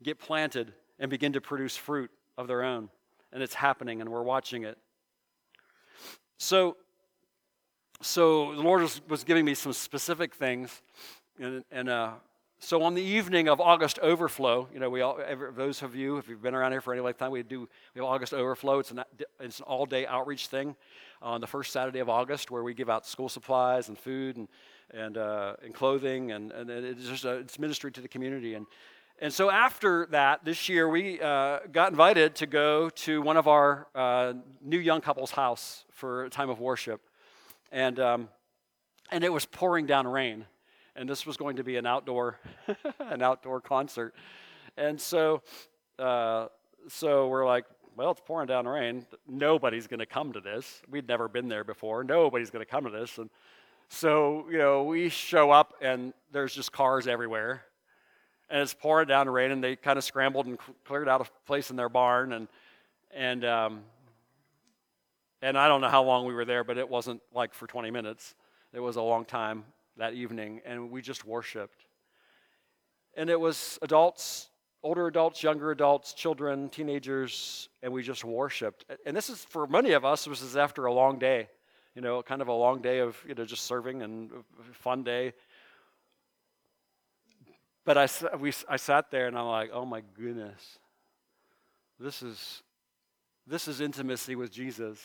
[0.03, 2.87] get planted, and begin to produce fruit of their own.
[3.33, 4.77] And it's happening, and we're watching it.
[6.37, 6.77] So,
[7.99, 10.83] so the Lord was, was giving me some specific things,
[11.39, 12.11] and, and uh,
[12.59, 16.17] so on the evening of August Overflow, you know, we all, every, those of you,
[16.17, 18.33] if you've been around here for any length of time, we do we have August
[18.33, 18.79] Overflow.
[18.79, 19.03] It's an,
[19.39, 20.75] it's an all-day outreach thing
[21.21, 24.47] on the first Saturday of August where we give out school supplies and food and
[24.93, 28.53] and, uh, and clothing, and, and it's just a, it's ministry to the community.
[28.53, 28.67] And,
[29.19, 33.47] and so after that, this year, we uh, got invited to go to one of
[33.47, 37.01] our uh, new young couples' house for a time of worship.
[37.71, 38.29] And, um,
[39.11, 40.45] and it was pouring down rain.
[40.95, 42.39] And this was going to be an outdoor,
[42.99, 44.13] an outdoor concert.
[44.77, 45.41] And so,
[45.99, 46.47] uh,
[46.87, 47.65] so we're like,
[47.97, 49.05] well, it's pouring down rain.
[49.27, 50.81] Nobody's going to come to this.
[50.89, 52.03] We'd never been there before.
[52.03, 53.17] Nobody's going to come to this.
[53.17, 53.29] And
[53.89, 57.63] so, you know, we show up and there's just cars everywhere.
[58.49, 61.71] And it's pouring down rain, and they kind of scrambled and cleared out a place
[61.71, 62.33] in their barn.
[62.33, 62.47] And,
[63.11, 63.81] and um,
[65.41, 67.91] And I don't know how long we were there, but it wasn't like for 20
[67.91, 68.35] minutes.
[68.71, 69.63] It was a long time
[69.97, 71.85] that evening, and we just worshiped.
[73.15, 74.49] And it was adults,
[74.83, 78.85] older adults, younger adults, children, teenagers, and we just worshiped.
[79.05, 81.49] And this is, for many of us, this is after a long day,
[81.95, 84.31] you know, kind of a long day of, you know, just serving and
[84.73, 85.33] fun day.
[87.85, 90.79] But I, we, I sat there and I'm like, oh my goodness,
[91.99, 92.63] this is,
[93.47, 94.99] this is intimacy with Jesus.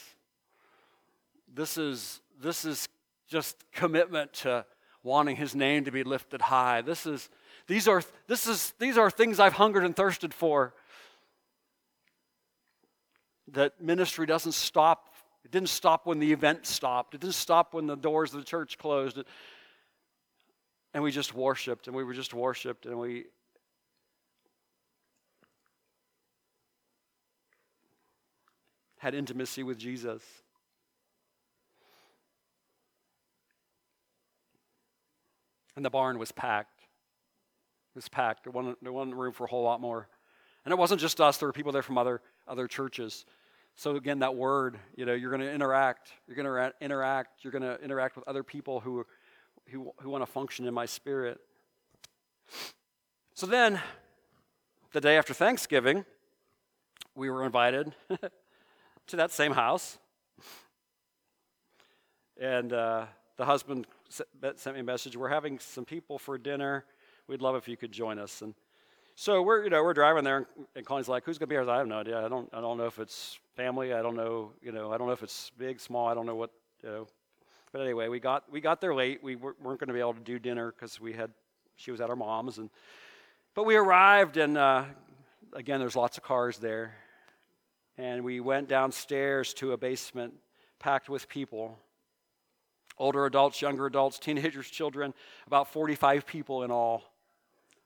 [1.52, 2.88] This is, this is
[3.28, 4.64] just commitment to
[5.02, 6.82] wanting his name to be lifted high.
[6.82, 7.28] This is,
[7.66, 10.74] these, are, this is, these are things I've hungered and thirsted for.
[13.52, 15.08] That ministry doesn't stop.
[15.44, 17.14] It didn't stop when the event stopped.
[17.14, 19.18] It didn't stop when the doors of the church closed.
[20.92, 23.24] And we just worshiped, and we were just worshiped, and we
[28.98, 30.22] had intimacy with Jesus.
[35.76, 36.80] And the barn was packed.
[36.80, 38.44] It was packed.
[38.44, 40.08] There wasn't, there wasn't room for a whole lot more.
[40.64, 43.24] And it wasn't just us, there were people there from other, other churches.
[43.76, 46.12] So, again, that word, you know, you're going to interact.
[46.26, 47.44] You're going to interact.
[47.44, 49.06] You're going to interact with other people who
[49.70, 51.40] who, who want to function in my spirit.
[53.34, 53.80] So then,
[54.92, 56.04] the day after Thanksgiving,
[57.14, 57.94] we were invited
[59.06, 59.98] to that same house.
[62.40, 63.06] And uh,
[63.36, 65.16] the husband sent me a message.
[65.16, 66.84] We're having some people for dinner.
[67.26, 68.42] We'd love if you could join us.
[68.42, 68.54] And
[69.14, 71.64] so we're, you know, we're driving there, and Connie's like, "Who's gonna be here?" I,
[71.64, 72.24] like, I have no idea.
[72.24, 73.92] I don't, I don't know if it's family.
[73.92, 76.08] I don't know, you know, I don't know if it's big, small.
[76.08, 76.50] I don't know what,
[76.82, 77.06] you know,
[77.72, 79.22] but anyway, we got we got there late.
[79.22, 81.30] We weren't going to be able to do dinner because we had
[81.76, 82.70] she was at her mom's, and
[83.54, 84.84] but we arrived, and uh,
[85.52, 86.94] again, there's lots of cars there,
[87.96, 90.34] and we went downstairs to a basement
[90.78, 91.78] packed with people,
[93.00, 95.12] older adults, younger adults, teenagers, children,
[95.46, 97.02] about 45 people in all.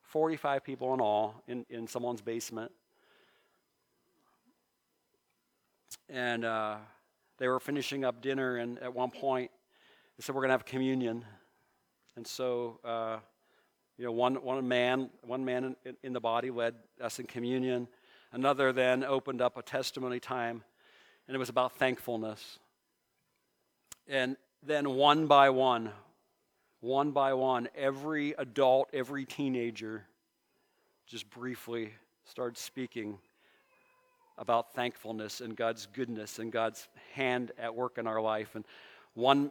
[0.02, 2.70] 45 people in all in, in someone's basement.
[6.10, 6.76] And uh,
[7.38, 9.50] they were finishing up dinner, and at one point,
[10.16, 11.24] they said we're going to have communion.
[12.16, 13.18] And so, uh,
[13.96, 17.88] you know, one, one man, one man in, in the body led us in communion.
[18.32, 20.62] Another then opened up a testimony time,
[21.26, 22.58] and it was about thankfulness.
[24.06, 25.90] And then one by one,
[26.80, 30.04] one by one, every adult, every teenager
[31.06, 31.92] just briefly
[32.24, 33.18] started speaking
[34.38, 38.54] about thankfulness and God's goodness and God's hand at work in our life.
[38.54, 38.64] And
[39.14, 39.50] one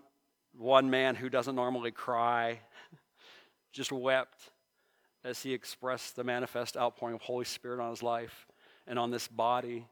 [0.58, 2.60] one man who doesn't normally cry
[3.72, 4.52] just wept
[5.24, 8.46] as he expressed the manifest outpouring of Holy Spirit on his life
[8.86, 9.88] and on this body.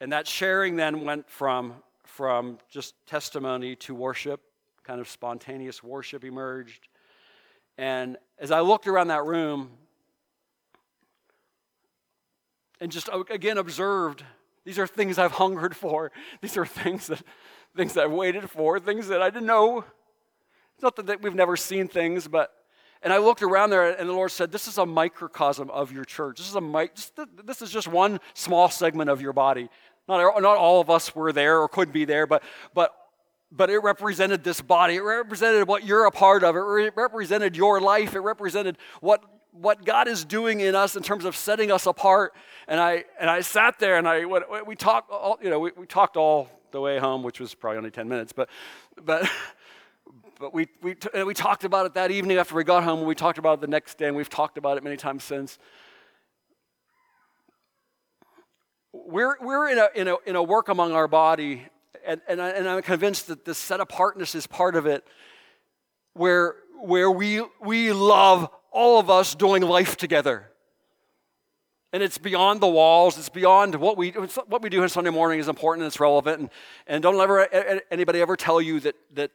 [0.00, 4.40] And that sharing then went from, from just testimony to worship,
[4.84, 6.88] kind of spontaneous worship emerged.
[7.76, 9.70] And as I looked around that room
[12.80, 14.22] and just again observed,
[14.64, 16.10] these are things I've hungered for.
[16.40, 17.22] These are things that
[17.76, 19.84] things that I've waited for, things that I didn't know.
[20.74, 22.52] It's not that we've never seen things, but
[23.02, 26.04] and I looked around there, and the Lord said, "This is a microcosm of your
[26.04, 26.38] church.
[26.38, 26.92] This is a mic.
[27.44, 29.68] This is just one small segment of your body.
[30.08, 32.42] Not not all of us were there or could be there, but
[32.74, 32.94] but."
[33.56, 34.96] But it represented this body.
[34.96, 36.56] It represented what you're a part of.
[36.56, 38.16] It represented your life.
[38.16, 42.34] It represented what what God is doing in us in terms of setting us apart.
[42.66, 44.24] And I and I sat there and I
[44.66, 47.78] we talked all, you know we, we talked all the way home, which was probably
[47.78, 48.50] only 10 minutes, but,
[49.02, 49.30] but,
[50.38, 53.14] but we, we, we talked about it that evening after we got home, and we
[53.14, 55.58] talked about it the next day, and we've talked about it many times since.
[58.94, 61.66] We're, we're in, a, in, a, in a work among our body,
[62.06, 65.04] and, and, I, and I'm convinced that this set apartness is part of it,
[66.12, 70.48] where, where we, we love all of us doing life together
[71.94, 73.16] and it's beyond the walls.
[73.16, 76.40] It's beyond what we what we do on Sunday morning is important and it's relevant.
[76.40, 76.50] And,
[76.88, 77.46] and don't ever
[77.88, 79.30] anybody ever tell you that that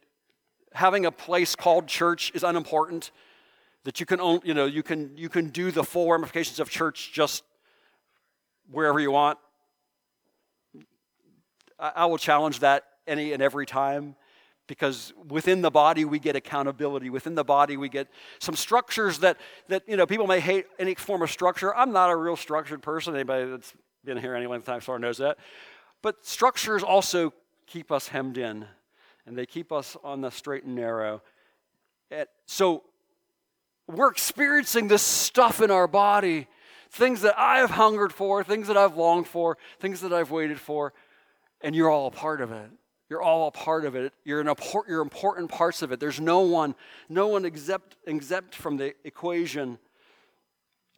[0.74, 3.12] having a place called church is unimportant.
[3.84, 6.68] That you can own, you know you can you can do the full ramifications of
[6.68, 7.44] church just
[8.70, 9.38] wherever you want.
[11.80, 14.16] I, will challenge that any and every time
[14.66, 17.10] because within the body we get accountability.
[17.10, 18.08] Within the body we get
[18.38, 21.74] some structures that that you know people may hate any form of structure.
[21.74, 23.14] I'm not a real structured person.
[23.14, 23.72] Anybody that's
[24.04, 25.38] been here any length of time sort knows that.
[26.02, 27.32] But structures also
[27.66, 28.66] keep us hemmed in
[29.26, 31.22] and they keep us on the straight and narrow.
[32.46, 32.84] So
[33.86, 36.46] we're experiencing this stuff in our body
[36.90, 40.58] things that i have hungered for things that i've longed for things that i've waited
[40.58, 40.92] for
[41.62, 42.70] And you're all a part of it.
[43.10, 44.12] You're all a part of it.
[44.24, 44.54] You're, an
[44.88, 45.98] you're important parts of it.
[45.98, 46.76] There's no one,
[47.08, 49.78] no one exempt, exempt from the equation.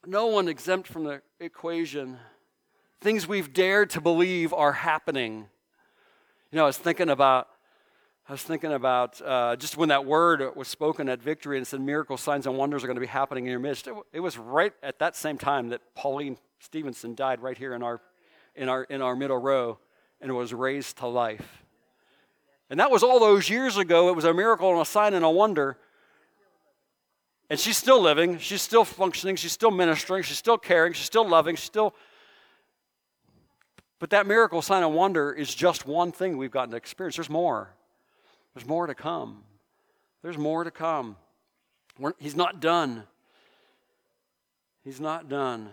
[0.06, 2.18] No one exempt from the equation.
[3.00, 5.48] Things we've dared to believe are happening.
[6.50, 7.48] You know, I was thinking about
[8.28, 11.80] I was thinking about uh, just when that word was spoken at victory and said
[11.80, 13.88] miracles, signs, and wonders are going to be happening in your midst.
[13.88, 17.82] It, it, was right at that same time that Pauline Stevenson died right here in
[17.82, 18.00] our,
[18.54, 19.78] in, our, in our middle row
[20.22, 21.62] and was raised to life.
[22.70, 24.08] And that was all those years ago.
[24.08, 25.76] It was a miracle and a sign and a wonder.
[27.50, 31.28] And she's still living, she's still functioning, she's still ministering, she's still caring, she's still
[31.28, 31.94] loving, she's still.
[33.98, 37.16] But that miracle, sign, and wonder is just one thing we've gotten to experience.
[37.16, 37.68] There's more.
[38.54, 39.44] There's more to come.
[40.22, 41.16] There's more to come.
[41.98, 43.04] We're, he's not done.
[44.82, 45.68] He's not done.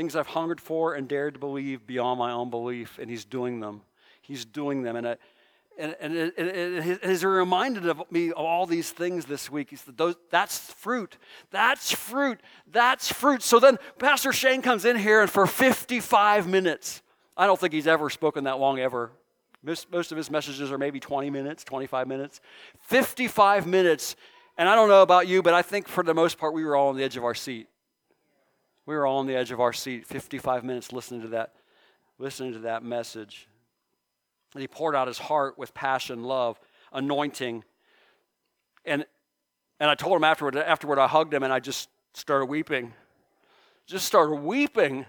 [0.00, 3.60] Things I've hungered for and dared to believe beyond my own belief, and He's doing
[3.60, 3.82] them.
[4.22, 4.96] He's doing them.
[4.96, 5.16] And, I,
[5.78, 9.68] and, and it, it, it, reminded of me of all these things this week.
[9.68, 11.18] He said, those, that's fruit.
[11.50, 12.40] That's fruit.
[12.66, 13.42] That's fruit.
[13.42, 17.02] So then Pastor Shane comes in here, and for 55 minutes,
[17.36, 19.12] I don't think he's ever spoken that long ever
[19.62, 22.40] most, most of his messages are maybe 20 minutes, 25 minutes.
[22.80, 24.16] 55 minutes.
[24.56, 26.76] And I don't know about you, but I think for the most part, we were
[26.76, 27.68] all on the edge of our seat.
[28.90, 31.52] We were all on the edge of our seat, 55 minutes listening to that,
[32.18, 33.46] listening to that message.
[34.52, 36.58] And he poured out his heart with passion, love,
[36.92, 37.62] anointing.
[38.84, 39.06] And,
[39.78, 42.92] and I told him afterward, afterward, I hugged him and I just started weeping.
[43.86, 45.06] Just started weeping.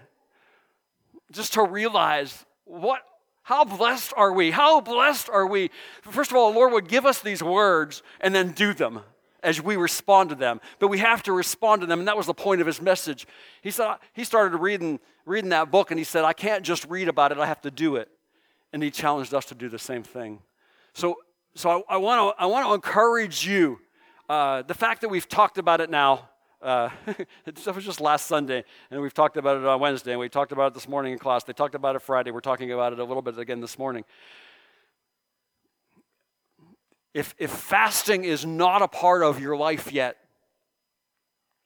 [1.32, 3.02] Just to realize what
[3.42, 4.52] how blessed are we?
[4.52, 5.72] How blessed are we?
[6.02, 9.00] First of all, the Lord would give us these words and then do them
[9.42, 10.60] as we respond to them.
[10.78, 13.26] But we have to respond to them, and that was the point of his message.
[13.62, 17.08] He said he started reading, reading that book, and he said, I can't just read
[17.08, 18.08] about it, I have to do it.
[18.72, 20.40] And he challenged us to do the same thing.
[20.94, 21.16] So,
[21.54, 23.78] so I, want to I want to encourage you.
[24.28, 26.30] Uh, the fact that we've talked about it now
[26.62, 26.90] uh,
[27.46, 30.52] it was just last Sunday, and we've talked about it on Wednesday, and we talked
[30.52, 31.44] about it this morning in class.
[31.44, 32.30] They talked about it Friday.
[32.30, 34.04] We're talking about it a little bit again this morning.
[37.14, 40.16] If, if fasting is not a part of your life yet,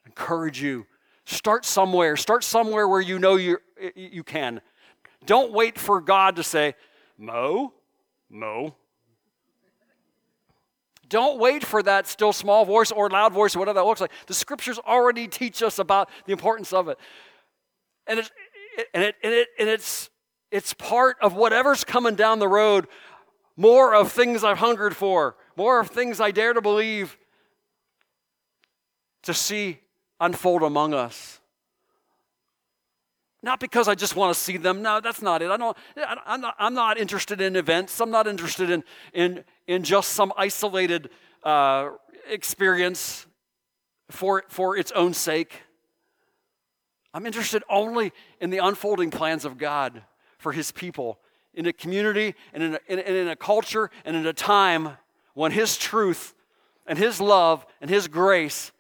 [0.05, 0.86] I encourage you
[1.24, 2.16] start somewhere.
[2.16, 3.59] Start somewhere where you know you
[3.94, 4.61] you can.
[5.26, 6.74] Don't wait for God to say,
[7.18, 7.74] Mo,
[8.30, 8.74] Mo,
[11.09, 14.12] don't wait for that still small voice or loud voice or whatever that looks like.
[14.26, 16.99] The scriptures already teach us about the importance of it.
[18.07, 18.30] And it's,
[18.92, 20.11] and it, and it, and it's,
[20.51, 22.88] it's part of whatever's coming down the road.
[23.57, 27.16] More of things I've hungered for, more of things I dare to believe
[29.22, 29.80] to see
[30.20, 31.40] unfold among us.
[33.42, 34.82] Not because I just want to see them.
[34.82, 35.50] No, that's not it.
[35.50, 35.76] I don't,
[36.26, 38.00] I'm, not, I'm not interested in events.
[38.00, 41.11] I'm not interested in, in, in just some isolated
[41.44, 41.90] uh,
[42.28, 43.26] experience
[44.11, 45.62] for, for its own sake.
[47.14, 50.02] I'm interested only in the unfolding plans of God
[50.38, 51.20] for His people
[51.57, 54.96] in a community and in a, in, in a culture and in a time
[55.34, 56.34] when His truth
[56.86, 58.70] and His love and His grace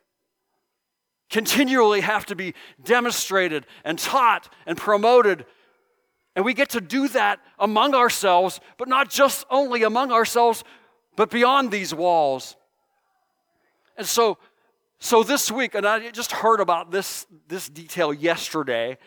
[1.28, 2.54] continually have to be
[2.84, 5.44] demonstrated and taught and promoted.
[6.36, 10.62] And we get to do that among ourselves, but not just only among ourselves,
[11.16, 12.56] but beyond these walls.
[13.96, 14.38] And so,
[14.98, 18.98] so this week, and I just heard about this, this detail yesterday,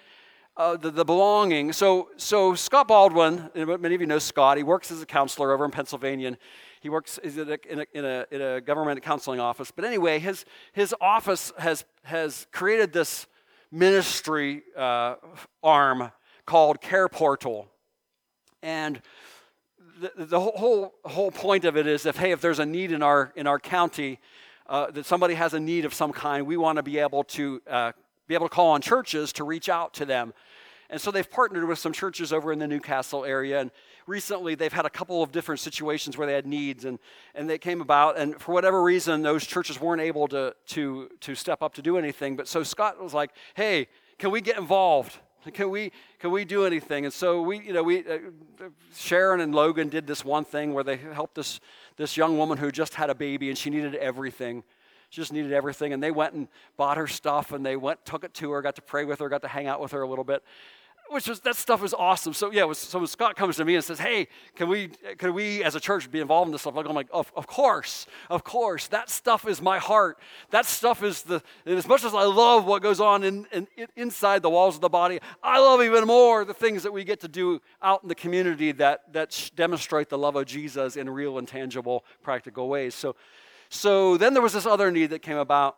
[0.59, 1.71] uh, the, the belonging.
[1.71, 5.63] So, so Scott Baldwin, many of you know Scott, he works as a counselor over
[5.63, 6.37] in Pennsylvania.
[6.81, 9.71] He works in a, in a, in a, in a government counseling office.
[9.71, 10.43] But anyway, his,
[10.73, 13.25] his office has, has created this
[13.71, 15.15] ministry uh,
[15.63, 16.11] arm
[16.45, 17.67] called Care Portal.
[18.61, 19.01] And
[20.01, 23.01] the, the whole, whole point of it is if, hey, if there's a need in
[23.01, 24.19] our, in our county,
[24.67, 27.61] uh, that somebody has a need of some kind, we want to be able to
[27.65, 27.91] uh,
[28.29, 30.33] be able to call on churches to reach out to them.
[30.89, 33.59] And so they've partnered with some churches over in the New Castle area.
[33.61, 33.69] And
[34.07, 36.97] recently they've had a couple of different situations where they had needs and,
[37.35, 38.17] and they came about.
[38.17, 41.97] And for whatever reason, those churches weren't able to, to, to step up to do
[41.97, 42.35] anything.
[42.35, 43.87] But so Scott was like, hey,
[44.17, 45.15] can we get involved?
[45.53, 47.05] Can we, can we do anything?
[47.05, 48.17] And so we, you know, we, uh,
[48.93, 51.59] Sharon and Logan did this one thing where they helped this,
[51.97, 54.63] this young woman who just had a baby and she needed everything.
[55.09, 55.93] She just needed everything.
[55.93, 58.75] And they went and bought her stuff and they went, took it to her, got
[58.75, 60.43] to pray with her, got to hang out with her a little bit
[61.09, 62.33] which was that stuff was awesome.
[62.33, 65.33] So yeah, was, so when Scott comes to me and says, "Hey, can we can
[65.33, 68.43] we as a church be involved in this stuff?" I'm like, "Of, of course, of
[68.43, 68.87] course.
[68.87, 70.19] That stuff is my heart.
[70.51, 71.41] That stuff is the.
[71.65, 74.89] as much as I love what goes on in, in, inside the walls of the
[74.89, 78.15] body, I love even more the things that we get to do out in the
[78.15, 82.93] community that that demonstrate the love of Jesus in real and tangible, practical ways.
[82.93, 83.15] So,
[83.69, 85.77] so then there was this other need that came about,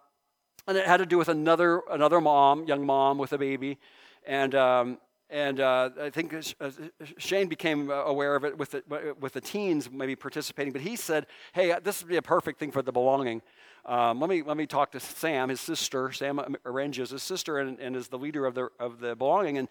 [0.68, 3.78] and it had to do with another another mom, young mom with a baby,
[4.26, 4.54] and.
[4.56, 4.98] Um,
[5.32, 6.70] and uh, I think uh,
[7.18, 10.74] Shane became uh, aware of it with the, with the teens maybe participating.
[10.74, 13.42] But he said, "Hey, uh, this would be a perfect thing for the belonging.
[13.86, 16.12] Um, let me let me talk to Sam, his sister.
[16.12, 19.58] Sam arranges his sister and, and is the leader of the of the belonging.
[19.58, 19.70] And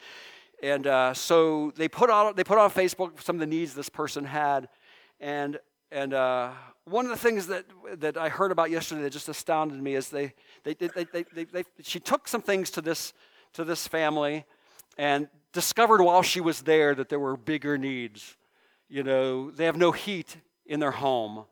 [0.63, 3.91] and uh, so they put on they put on Facebook some of the needs this
[3.91, 4.69] person had,
[5.21, 5.59] and
[5.93, 6.53] and uh,
[6.85, 10.09] one of the things that, that I heard about yesterday that just astounded me is
[10.09, 10.33] they,
[10.65, 13.13] they, they, they, they, they, she took some things to this,
[13.53, 14.45] to this family
[14.99, 18.37] and discovered while she was there that there were bigger needs.
[18.89, 20.37] You know, they have no heat
[20.67, 21.45] in their home.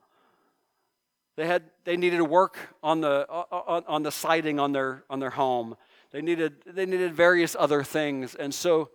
[1.36, 5.20] They, had, they needed to work on the, on, on the siding on their, on
[5.20, 5.76] their home.
[6.10, 8.34] They needed, they needed various other things.
[8.34, 8.90] And so,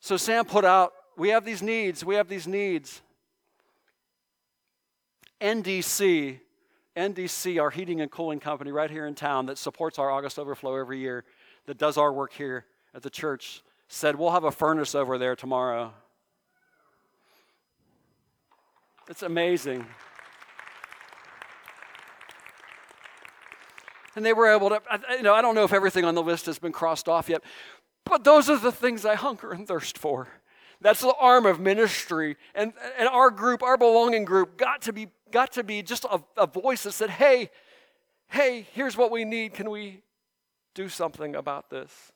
[0.00, 3.00] so Sam put out, we have these needs, we have these needs.
[5.40, 6.40] NDC,
[6.96, 10.76] NDC, our heating and cooling company right here in town that supports our August Overflow
[10.76, 11.24] every year,
[11.66, 12.64] that does our work here,
[12.96, 15.92] at the church said, We'll have a furnace over there tomorrow.
[19.08, 19.86] It's amazing.
[24.16, 24.80] And they were able to,
[25.10, 27.42] you know, I don't know if everything on the list has been crossed off yet,
[28.04, 30.26] but those are the things I hunger and thirst for.
[30.80, 32.36] That's the arm of ministry.
[32.54, 36.22] And, and our group, our belonging group, got to be, got to be just a,
[36.38, 37.50] a voice that said, hey,
[38.28, 39.52] hey, here's what we need.
[39.52, 40.02] Can we
[40.74, 42.12] do something about this?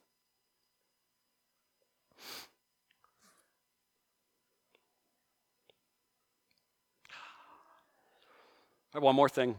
[8.92, 9.54] One more thing,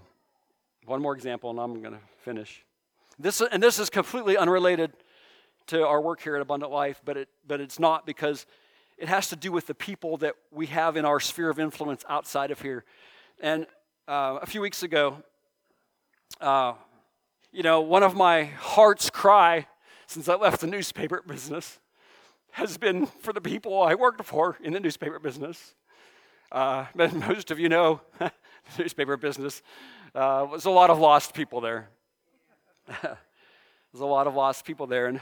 [0.86, 2.65] one more example, and I'm going to finish.
[3.17, 4.91] This, and this is completely unrelated
[5.67, 8.45] to our work here at Abundant Life, but, it, but it's not because
[8.97, 12.03] it has to do with the people that we have in our sphere of influence
[12.09, 12.84] outside of here.
[13.39, 13.67] And
[14.05, 15.23] uh, a few weeks ago,
[16.41, 16.73] uh,
[17.53, 19.65] you know, one of my heart's cry
[20.07, 21.79] since I left the newspaper business
[22.51, 25.73] has been for the people I worked for in the newspaper business.
[26.51, 28.01] Uh, but most of you know
[28.78, 29.62] newspaper business.
[30.14, 31.89] Uh, there's a lot of lost people there.
[32.88, 33.18] there's
[33.99, 35.07] a lot of lost people there.
[35.07, 35.20] And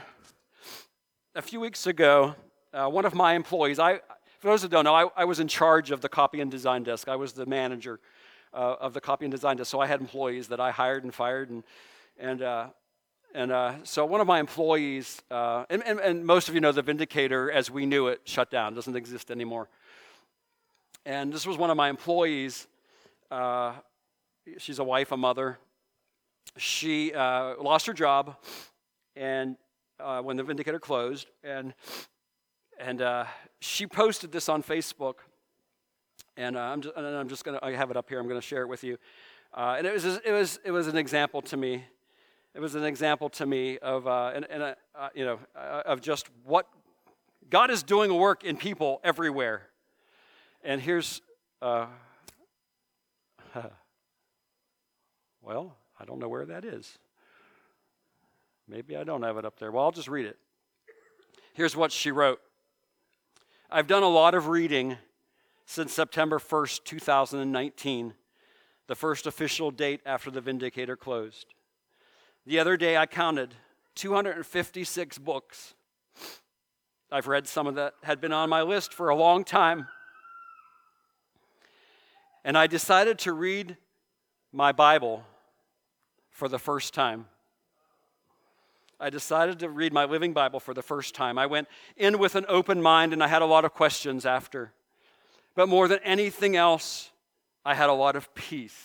[1.34, 2.34] a few weeks ago,
[2.72, 4.00] uh, one of my employees, I,
[4.38, 6.82] for those who don't know, I, I, was in charge of the copy and design
[6.82, 7.08] desk.
[7.08, 8.00] I was the manager
[8.52, 9.70] uh, of the copy and design desk.
[9.70, 11.50] So I had employees that I hired and fired.
[11.50, 11.64] And,
[12.18, 12.66] and, uh,
[13.34, 16.72] and uh, so one of my employees, uh, and, and, and most of you know
[16.72, 19.68] the Vindicator as we knew it shut down, doesn't exist anymore.
[21.06, 22.66] And this was one of my employees
[23.30, 23.74] uh,
[24.58, 25.58] she's a wife, a mother.
[26.56, 28.36] She uh, lost her job,
[29.14, 29.56] and
[30.00, 31.74] uh, when the Vindicator closed, and
[32.78, 33.24] and uh,
[33.60, 35.16] she posted this on Facebook,
[36.36, 38.18] and uh, I'm just, and I'm just gonna I have it up here.
[38.18, 38.98] I'm gonna share it with you,
[39.54, 41.84] uh, and it was it was it was an example to me.
[42.52, 44.74] It was an example to me of and, and
[45.14, 46.66] you know of just what
[47.48, 49.62] God is doing a work in people everywhere.
[50.64, 51.22] And here's
[55.42, 56.98] well, I don't know where that is.
[58.68, 59.70] Maybe I don't have it up there.
[59.72, 60.38] Well, I'll just read it.
[61.54, 62.40] Here's what she wrote
[63.70, 64.96] I've done a lot of reading
[65.66, 68.14] since September 1st, 2019,
[68.88, 71.54] the first official date after the Vindicator closed.
[72.46, 73.54] The other day I counted
[73.94, 75.74] 256 books.
[77.12, 79.86] I've read some of that had been on my list for a long time.
[82.44, 83.76] And I decided to read
[84.52, 85.24] my Bible
[86.30, 87.26] for the first time.
[88.98, 91.38] I decided to read my Living Bible for the first time.
[91.38, 94.72] I went in with an open mind and I had a lot of questions after.
[95.54, 97.10] But more than anything else,
[97.64, 98.78] I had a lot of peace.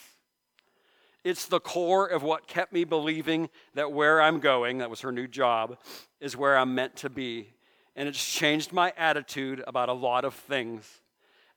[1.24, 5.12] It's the core of what kept me believing that where I'm going, that was her
[5.12, 5.78] new job,
[6.22, 7.50] is where I'm meant to be.
[7.96, 11.02] And it's changed my attitude about a lot of things.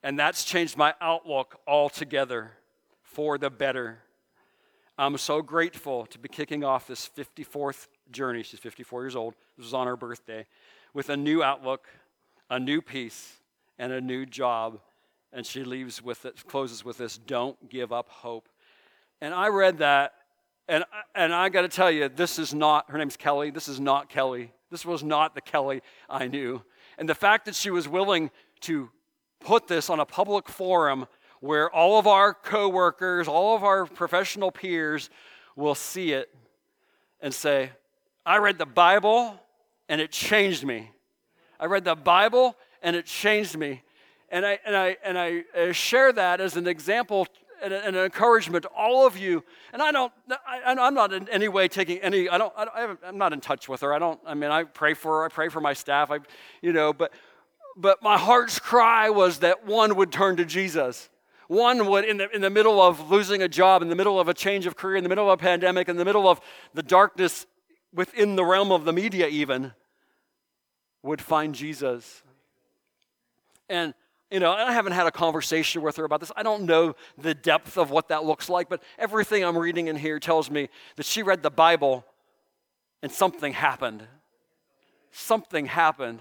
[0.02, 2.52] And that's changed my outlook altogether
[3.02, 3.98] for the better.
[4.96, 8.42] I'm so grateful to be kicking off this 54th journey.
[8.42, 9.34] She's 54 years old.
[9.56, 10.46] This was on her birthday.
[10.94, 11.88] With a new outlook,
[12.50, 13.34] a new peace,
[13.78, 14.80] and a new job.
[15.32, 18.48] And she leaves with it, closes with this don't give up hope.
[19.20, 20.14] And I read that
[20.68, 20.84] And,
[21.14, 23.50] and I got to tell you, this is not, her name's Kelly.
[23.50, 24.52] This is not Kelly.
[24.70, 25.80] This was not the Kelly
[26.10, 26.62] I knew.
[26.98, 28.30] And the fact that she was willing
[28.60, 28.90] to
[29.40, 31.06] put this on a public forum
[31.40, 35.10] where all of our coworkers, all of our professional peers
[35.56, 36.34] will see it
[37.20, 37.70] and say,
[38.26, 39.38] I read the Bible
[39.88, 40.90] and it changed me.
[41.58, 43.82] I read the Bible and it changed me.
[44.30, 47.26] And I, and I, and I uh, share that as an example
[47.62, 49.42] and an encouragement to all of you.
[49.72, 50.12] And I don't,
[50.46, 53.68] I, am not in any way taking any, I don't, I am not in touch
[53.68, 53.92] with her.
[53.92, 56.18] I don't, I mean, I pray for her, I pray for my staff, I,
[56.62, 57.12] you know, but,
[57.78, 61.08] but my heart's cry was that one would turn to Jesus.
[61.46, 64.28] One would, in the, in the middle of losing a job, in the middle of
[64.28, 66.40] a change of career, in the middle of a pandemic, in the middle of
[66.74, 67.46] the darkness
[67.94, 69.72] within the realm of the media, even,
[71.02, 72.22] would find Jesus.
[73.70, 73.94] And
[74.30, 76.32] you know, I haven't had a conversation with her about this.
[76.36, 79.96] I don't know the depth of what that looks like, but everything I'm reading in
[79.96, 82.04] here tells me that she read the Bible
[83.02, 84.06] and something happened.
[85.12, 86.20] Something happened.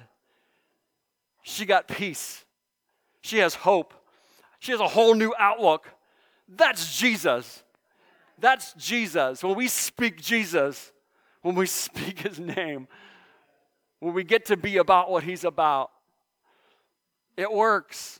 [1.49, 2.43] She got peace.
[3.21, 3.93] She has hope.
[4.59, 5.87] She has a whole new outlook.
[6.49, 7.63] That's Jesus.
[8.37, 9.45] That's Jesus.
[9.45, 10.91] When we speak Jesus,
[11.43, 12.89] when we speak his name,
[14.01, 15.89] when we get to be about what he's about,
[17.37, 18.19] it works.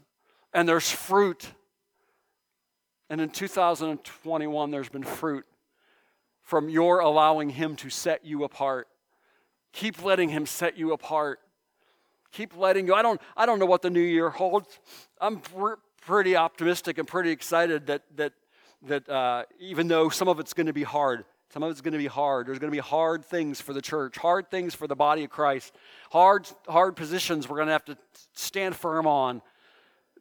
[0.54, 1.50] And there's fruit.
[3.10, 5.46] And in 2021, there's been fruit
[6.44, 8.88] from your allowing Him to set you apart.
[9.74, 11.42] Keep letting Him set you apart.
[12.32, 12.94] Keep letting go.
[12.94, 14.80] I don't, I don't know what the new year holds.
[15.20, 18.34] I'm pr- pretty optimistic and pretty excited that, that,
[18.84, 21.94] that uh, even though some of it's going to be hard, some of it's going
[21.94, 22.48] to be hard.
[22.48, 25.30] There's going to be hard things for the church, hard things for the body of
[25.30, 25.74] Christ,
[26.12, 27.98] hard, hard positions we're going to have to
[28.34, 29.42] stand firm on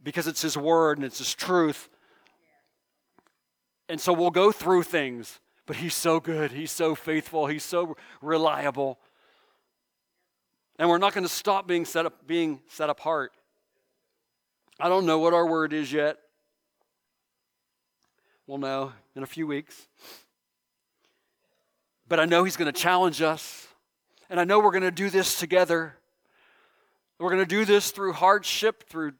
[0.02, 1.88] because it's His word and it's His truth.
[3.88, 6.52] And so we'll go through things, but He's so good.
[6.52, 7.46] He's so faithful.
[7.46, 8.98] He's so reliable.
[10.78, 13.32] And we're not going to stop being set, up, being set apart.
[14.78, 16.18] I don't know what our word is yet.
[18.46, 19.88] We'll know in a few weeks.
[22.08, 23.66] But I know He's going to challenge us.
[24.28, 25.96] And I know we're going to do this together.
[27.18, 29.12] We're going to do this through hardship, through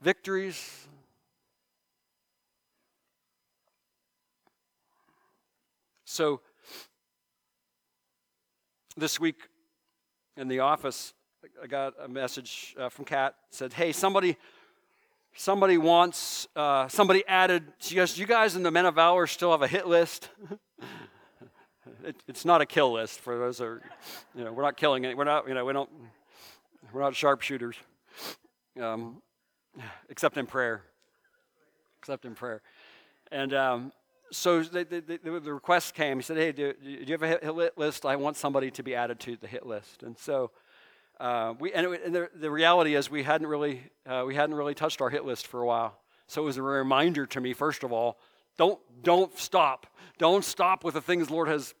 [0.00, 0.86] victories.
[6.06, 6.40] So,
[8.96, 9.36] this week
[10.36, 11.14] in the office,
[11.62, 13.34] I got a message uh, from Kat.
[13.50, 14.36] Said, "Hey, somebody,
[15.34, 17.64] somebody wants, uh, somebody added.
[17.78, 20.28] She goes, you guys in the Men of Valor still have a hit list."
[22.04, 23.82] it, it's not a kill list for those are,
[24.34, 25.16] you know, we're not killing it.
[25.16, 25.90] We're not, you know, we don't,
[26.92, 27.76] we're not sharpshooters,
[28.80, 29.22] um,
[30.08, 30.82] except in prayer.
[32.00, 32.62] Except in prayer.
[33.30, 33.92] And um,
[34.32, 36.18] so the, the, the, request came.
[36.18, 38.06] He said, Hey, do, do you have a hit list?
[38.06, 40.02] I want somebody to be added to the hit list.
[40.02, 40.50] And so
[41.20, 44.56] uh, we, and, it, and the, the, reality is we hadn't really, uh, we hadn't
[44.56, 45.98] really touched our hit list for a while.
[46.26, 48.18] So it was a reminder to me, first of all,
[48.56, 49.86] don't, don't stop.
[50.18, 51.74] Don't stop with the things the Lord has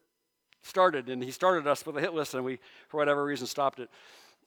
[0.62, 3.80] started, and he started us with a hit list, and we, for whatever reason, stopped
[3.80, 3.90] it.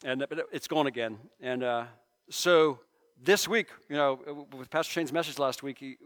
[0.03, 1.17] And but it's gone again.
[1.41, 1.85] And uh,
[2.29, 2.79] so
[3.23, 5.97] this week, you know, with Pastor Shane's message last week, he,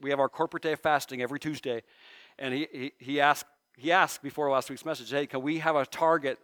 [0.00, 1.82] we have our corporate day of fasting every Tuesday,
[2.38, 3.46] and he, he, he asked
[3.78, 6.38] he asked before last week's message, hey, can we have a target,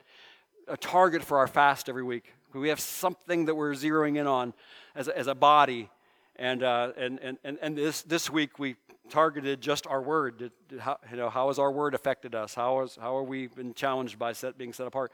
[0.68, 2.32] a target for our fast every week?
[2.52, 4.54] Can we have something that we're zeroing in on
[4.94, 5.90] as a, as a body?
[6.36, 8.76] And, uh, and, and, and, and this, this week we
[9.10, 10.38] targeted just our word.
[10.38, 12.54] Did, did, how, you know, how has our word affected us?
[12.54, 15.10] How, is, how are we been challenged by set, being set apart?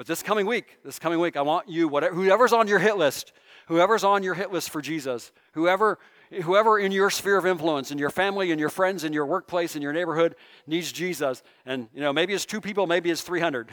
[0.00, 2.96] But this coming week, this coming week, I want you, whatever, whoever's on your hit
[2.96, 3.34] list,
[3.66, 5.98] whoever's on your hit list for Jesus, whoever,
[6.44, 9.76] whoever in your sphere of influence, in your family, in your friends, in your workplace,
[9.76, 10.36] in your neighborhood
[10.66, 11.42] needs Jesus.
[11.66, 13.68] And, you know, maybe it's two people, maybe it's 300.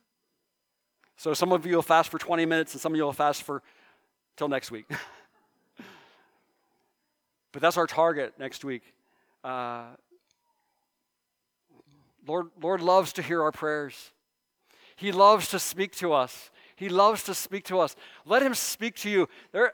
[1.18, 3.42] so some of you will fast for 20 minutes and some of you will fast
[3.42, 3.62] for
[4.38, 4.86] till next week.
[7.52, 8.82] But that's our target next week.
[9.44, 9.88] Uh,
[12.26, 14.10] Lord, Lord loves to hear our prayers.
[14.98, 16.50] He loves to speak to us.
[16.74, 17.94] He loves to speak to us.
[18.26, 19.28] Let him speak to you.
[19.52, 19.72] There,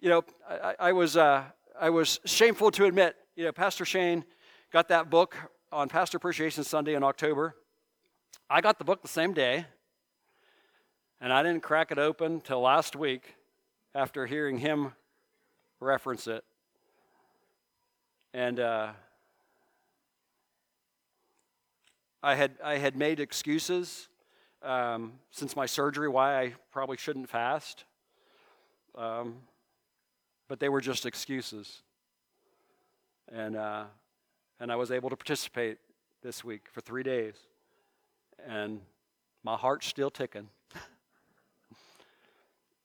[0.00, 1.44] you know, I, I was uh,
[1.80, 3.14] I was shameful to admit.
[3.36, 4.24] You know, Pastor Shane
[4.72, 5.36] got that book
[5.70, 7.54] on Pastor Appreciation Sunday in October.
[8.50, 9.66] I got the book the same day,
[11.20, 13.36] and I didn't crack it open till last week
[13.94, 14.92] after hearing him
[15.78, 16.42] reference it.
[18.34, 18.90] And uh,
[22.22, 24.08] I, had, I had made excuses
[24.62, 27.84] um, since my surgery why I probably shouldn't fast.
[28.94, 29.36] Um,
[30.48, 31.82] but they were just excuses.
[33.32, 33.84] And, uh,
[34.58, 35.78] and I was able to participate
[36.22, 37.34] this week for three days.
[38.46, 38.80] And
[39.42, 40.48] my heart's still ticking.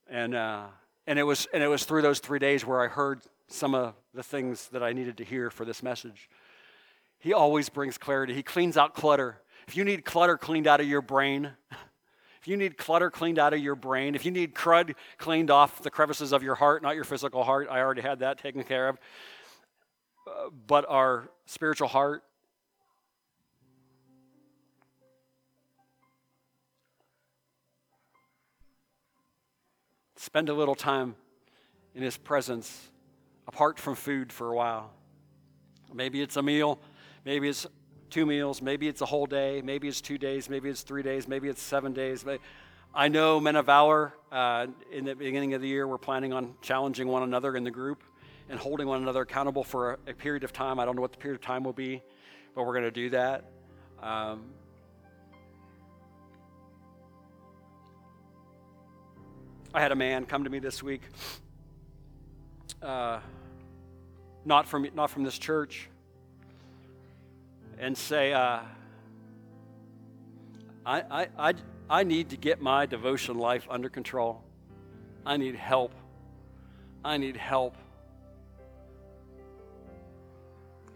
[0.09, 0.65] and, uh,
[1.07, 3.95] and, it was, and it was through those three days where I heard some of
[4.13, 6.29] the things that I needed to hear for this message.
[7.25, 9.41] He always brings clarity, He cleans out clutter.
[9.67, 11.53] If you need clutter cleaned out of your brain,
[12.39, 15.81] if you need clutter cleaned out of your brain, if you need crud cleaned off
[15.81, 18.89] the crevices of your heart, not your physical heart, I already had that taken care
[18.89, 18.99] of,
[20.27, 22.21] uh, but our spiritual heart,
[30.15, 31.15] spend a little time
[31.95, 32.91] in His presence
[33.47, 34.91] apart from food for a while.
[35.91, 36.79] Maybe it's a meal,
[37.25, 37.65] maybe it's
[38.09, 41.27] two meals, maybe it's a whole day, maybe it's two days, maybe it's three days,
[41.27, 42.23] maybe it's seven days.
[42.93, 46.53] I know Men of Valor, uh, in the beginning of the year, we're planning on
[46.61, 48.03] challenging one another in the group
[48.47, 50.79] and holding one another accountable for a, a period of time.
[50.79, 52.01] I don't know what the period of time will be,
[52.53, 53.43] but we're going to do that.
[54.01, 54.43] Um,
[59.73, 61.01] I had a man come to me this week,
[62.81, 63.19] uh,
[64.45, 65.89] not from not from this church,
[67.79, 68.59] and say, uh,
[70.85, 71.53] I, I, I,
[71.89, 74.43] I need to get my devotion life under control.
[75.25, 75.93] I need help.
[77.03, 77.75] I need help.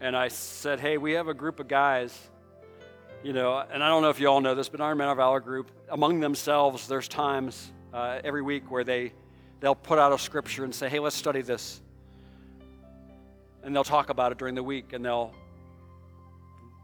[0.02, 2.18] And I said, Hey, we have a group of guys,
[3.24, 5.18] you know, and I don't know if you all know this, but our Men of
[5.18, 9.12] Valor group, among themselves, there's times uh, every week where they,
[9.60, 11.82] they'll put out a scripture and say, Hey, let's study this.
[13.64, 15.34] And they'll talk about it during the week and they'll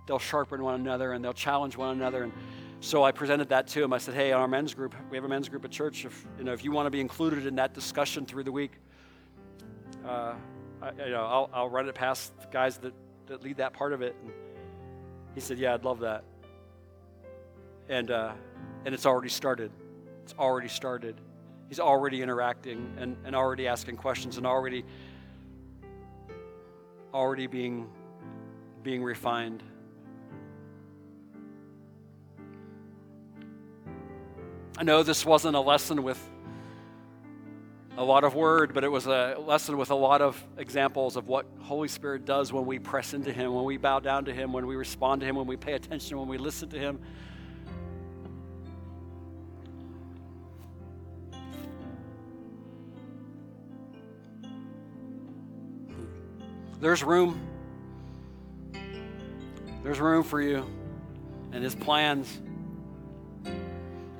[0.05, 2.23] they'll sharpen one another and they'll challenge one another.
[2.23, 2.33] And
[2.79, 3.93] so I presented that to him.
[3.93, 6.05] I said, "Hey, on our men's group, we have a men's group at church.
[6.05, 8.73] If you know, if you want to be included in that discussion through the week,
[10.05, 10.33] uh,
[10.81, 12.93] I, you know, I'll, I'll run it past the guys that,
[13.27, 14.31] that lead that part of it." And
[15.33, 16.23] he said, "Yeah, I'd love that."
[17.89, 18.33] And uh,
[18.85, 19.71] and it's already started.
[20.23, 21.19] It's already started.
[21.69, 24.85] He's already interacting and, and already asking questions and already
[27.13, 27.89] already being
[28.83, 29.63] being refined.
[34.77, 36.21] I know this wasn't a lesson with
[37.97, 41.29] a lot of word, but it was a lesson with a lot of examples of
[41.29, 44.51] what Holy Spirit does when we press into Him, when we bow down to Him,
[44.51, 46.99] when we respond to Him, when we pay attention, when we listen to Him.
[56.81, 57.39] There's room.
[59.83, 60.65] There's room for you
[61.53, 62.41] and His plans.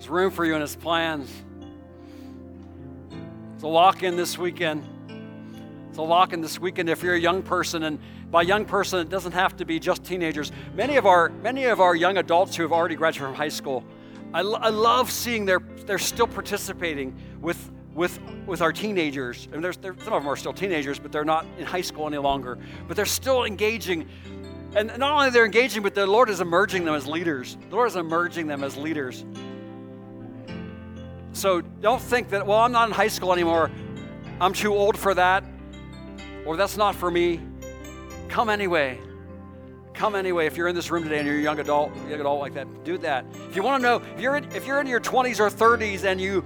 [0.05, 1.31] There's room for you in His plans.
[3.55, 4.87] It's a lock in this weekend.
[5.89, 7.81] It's a lock in this weekend if you're a young person.
[7.81, 7.97] And
[8.29, 10.51] by young person, it doesn't have to be just teenagers.
[10.75, 13.83] Many of our, many of our young adults who have already graduated from high school,
[14.31, 19.47] I, I love seeing they're, they're still participating with, with, with our teenagers.
[19.49, 22.05] I mean, there's, some of them are still teenagers, but they're not in high school
[22.05, 22.59] any longer.
[22.87, 24.07] But they're still engaging.
[24.75, 27.57] And not only they're engaging, but the Lord is emerging them as leaders.
[27.71, 29.25] The Lord is emerging them as leaders.
[31.35, 33.69] So don't think that, well, I'm not in high school anymore.
[34.39, 35.43] I'm too old for that.
[36.45, 37.41] Or that's not for me.
[38.29, 39.01] Come anyway.
[39.93, 40.45] Come anyway.
[40.45, 42.85] If you're in this room today and you're a young adult, young adult like that,
[42.85, 43.25] do that.
[43.49, 46.05] If you want to know, if you're in, if you're in your 20s or 30s
[46.05, 46.45] and you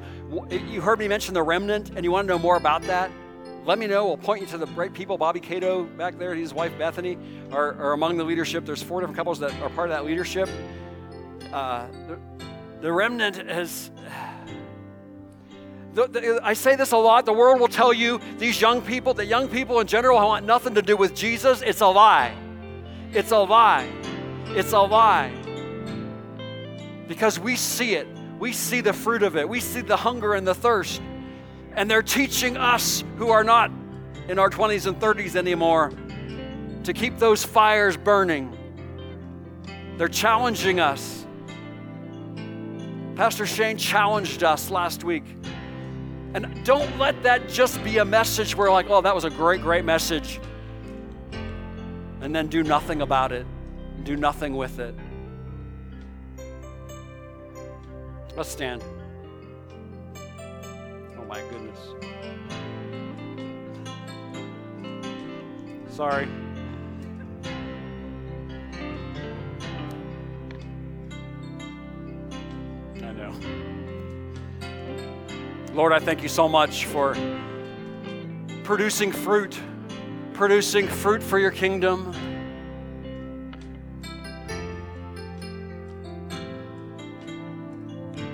[0.49, 3.11] you heard me mention the remnant and you want to know more about that,
[3.65, 4.07] let me know.
[4.07, 5.19] We'll point you to the right people.
[5.19, 7.15] Bobby Cato back there, his wife Bethany
[7.51, 8.65] are, are among the leadership.
[8.65, 10.49] There's four different couples that are part of that leadership.
[11.53, 12.19] Uh, the,
[12.81, 13.91] the remnant has
[15.93, 17.25] the, the, I say this a lot.
[17.25, 20.75] The world will tell you, these young people, that young people in general want nothing
[20.75, 21.61] to do with Jesus.
[21.61, 22.33] It's a lie.
[23.11, 23.89] It's a lie.
[24.49, 25.31] It's a lie.
[27.07, 28.07] Because we see it.
[28.37, 29.49] We see the fruit of it.
[29.49, 31.01] We see the hunger and the thirst.
[31.73, 33.71] And they're teaching us who are not
[34.27, 35.91] in our 20s and 30s anymore
[36.83, 38.55] to keep those fires burning.
[39.97, 41.25] They're challenging us.
[43.15, 45.25] Pastor Shane challenged us last week
[46.33, 49.61] and don't let that just be a message where, like, oh, that was a great,
[49.61, 50.39] great message.
[52.21, 53.45] And then do nothing about it,
[54.03, 54.93] do nothing with it.
[58.35, 58.83] Let's stand.
[61.17, 61.79] Oh, my goodness.
[65.89, 66.27] Sorry.
[73.01, 73.68] I know.
[75.73, 77.15] Lord, I thank you so much for
[78.63, 79.59] producing fruit,
[80.33, 82.11] producing fruit for your kingdom.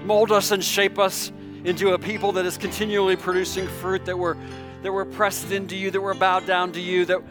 [0.06, 1.34] Mold us and shape us
[1.66, 4.38] into a people that is continually producing fruit, that we're,
[4.82, 7.22] that we're pressed into you, that we're bowed down to you, that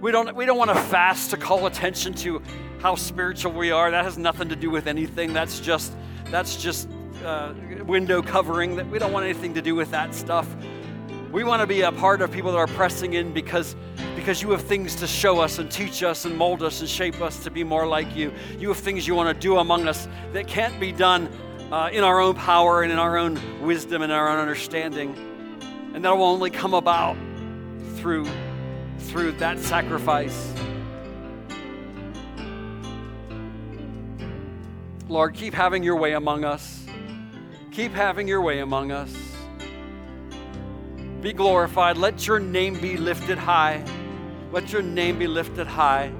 [0.00, 2.40] we don't, we don't want to fast to call attention to
[2.80, 3.90] how spiritual we are.
[3.90, 5.34] That has nothing to do with anything.
[5.34, 5.92] That's just,
[6.30, 6.88] that's just
[7.24, 7.54] uh,
[7.86, 8.76] window covering.
[8.76, 10.46] That we don't want anything to do with that stuff.
[11.32, 13.74] We want to be a part of people that are pressing in because,
[14.14, 17.20] because you have things to show us and teach us and mold us and shape
[17.20, 18.32] us to be more like you.
[18.56, 21.28] You have things you want to do among us that can't be done
[21.72, 25.16] uh, in our own power and in our own wisdom and our own understanding.
[25.92, 27.16] And that will only come about
[27.96, 28.28] through,
[28.98, 30.54] through that sacrifice.
[35.08, 36.83] Lord, keep having your way among us.
[37.74, 39.12] Keep having your way among us
[41.20, 41.96] be glorified.
[41.96, 43.82] Let your name be lifted high.
[44.52, 46.12] Let your name be lifted high.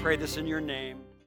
[0.00, 1.01] Pray this in your name.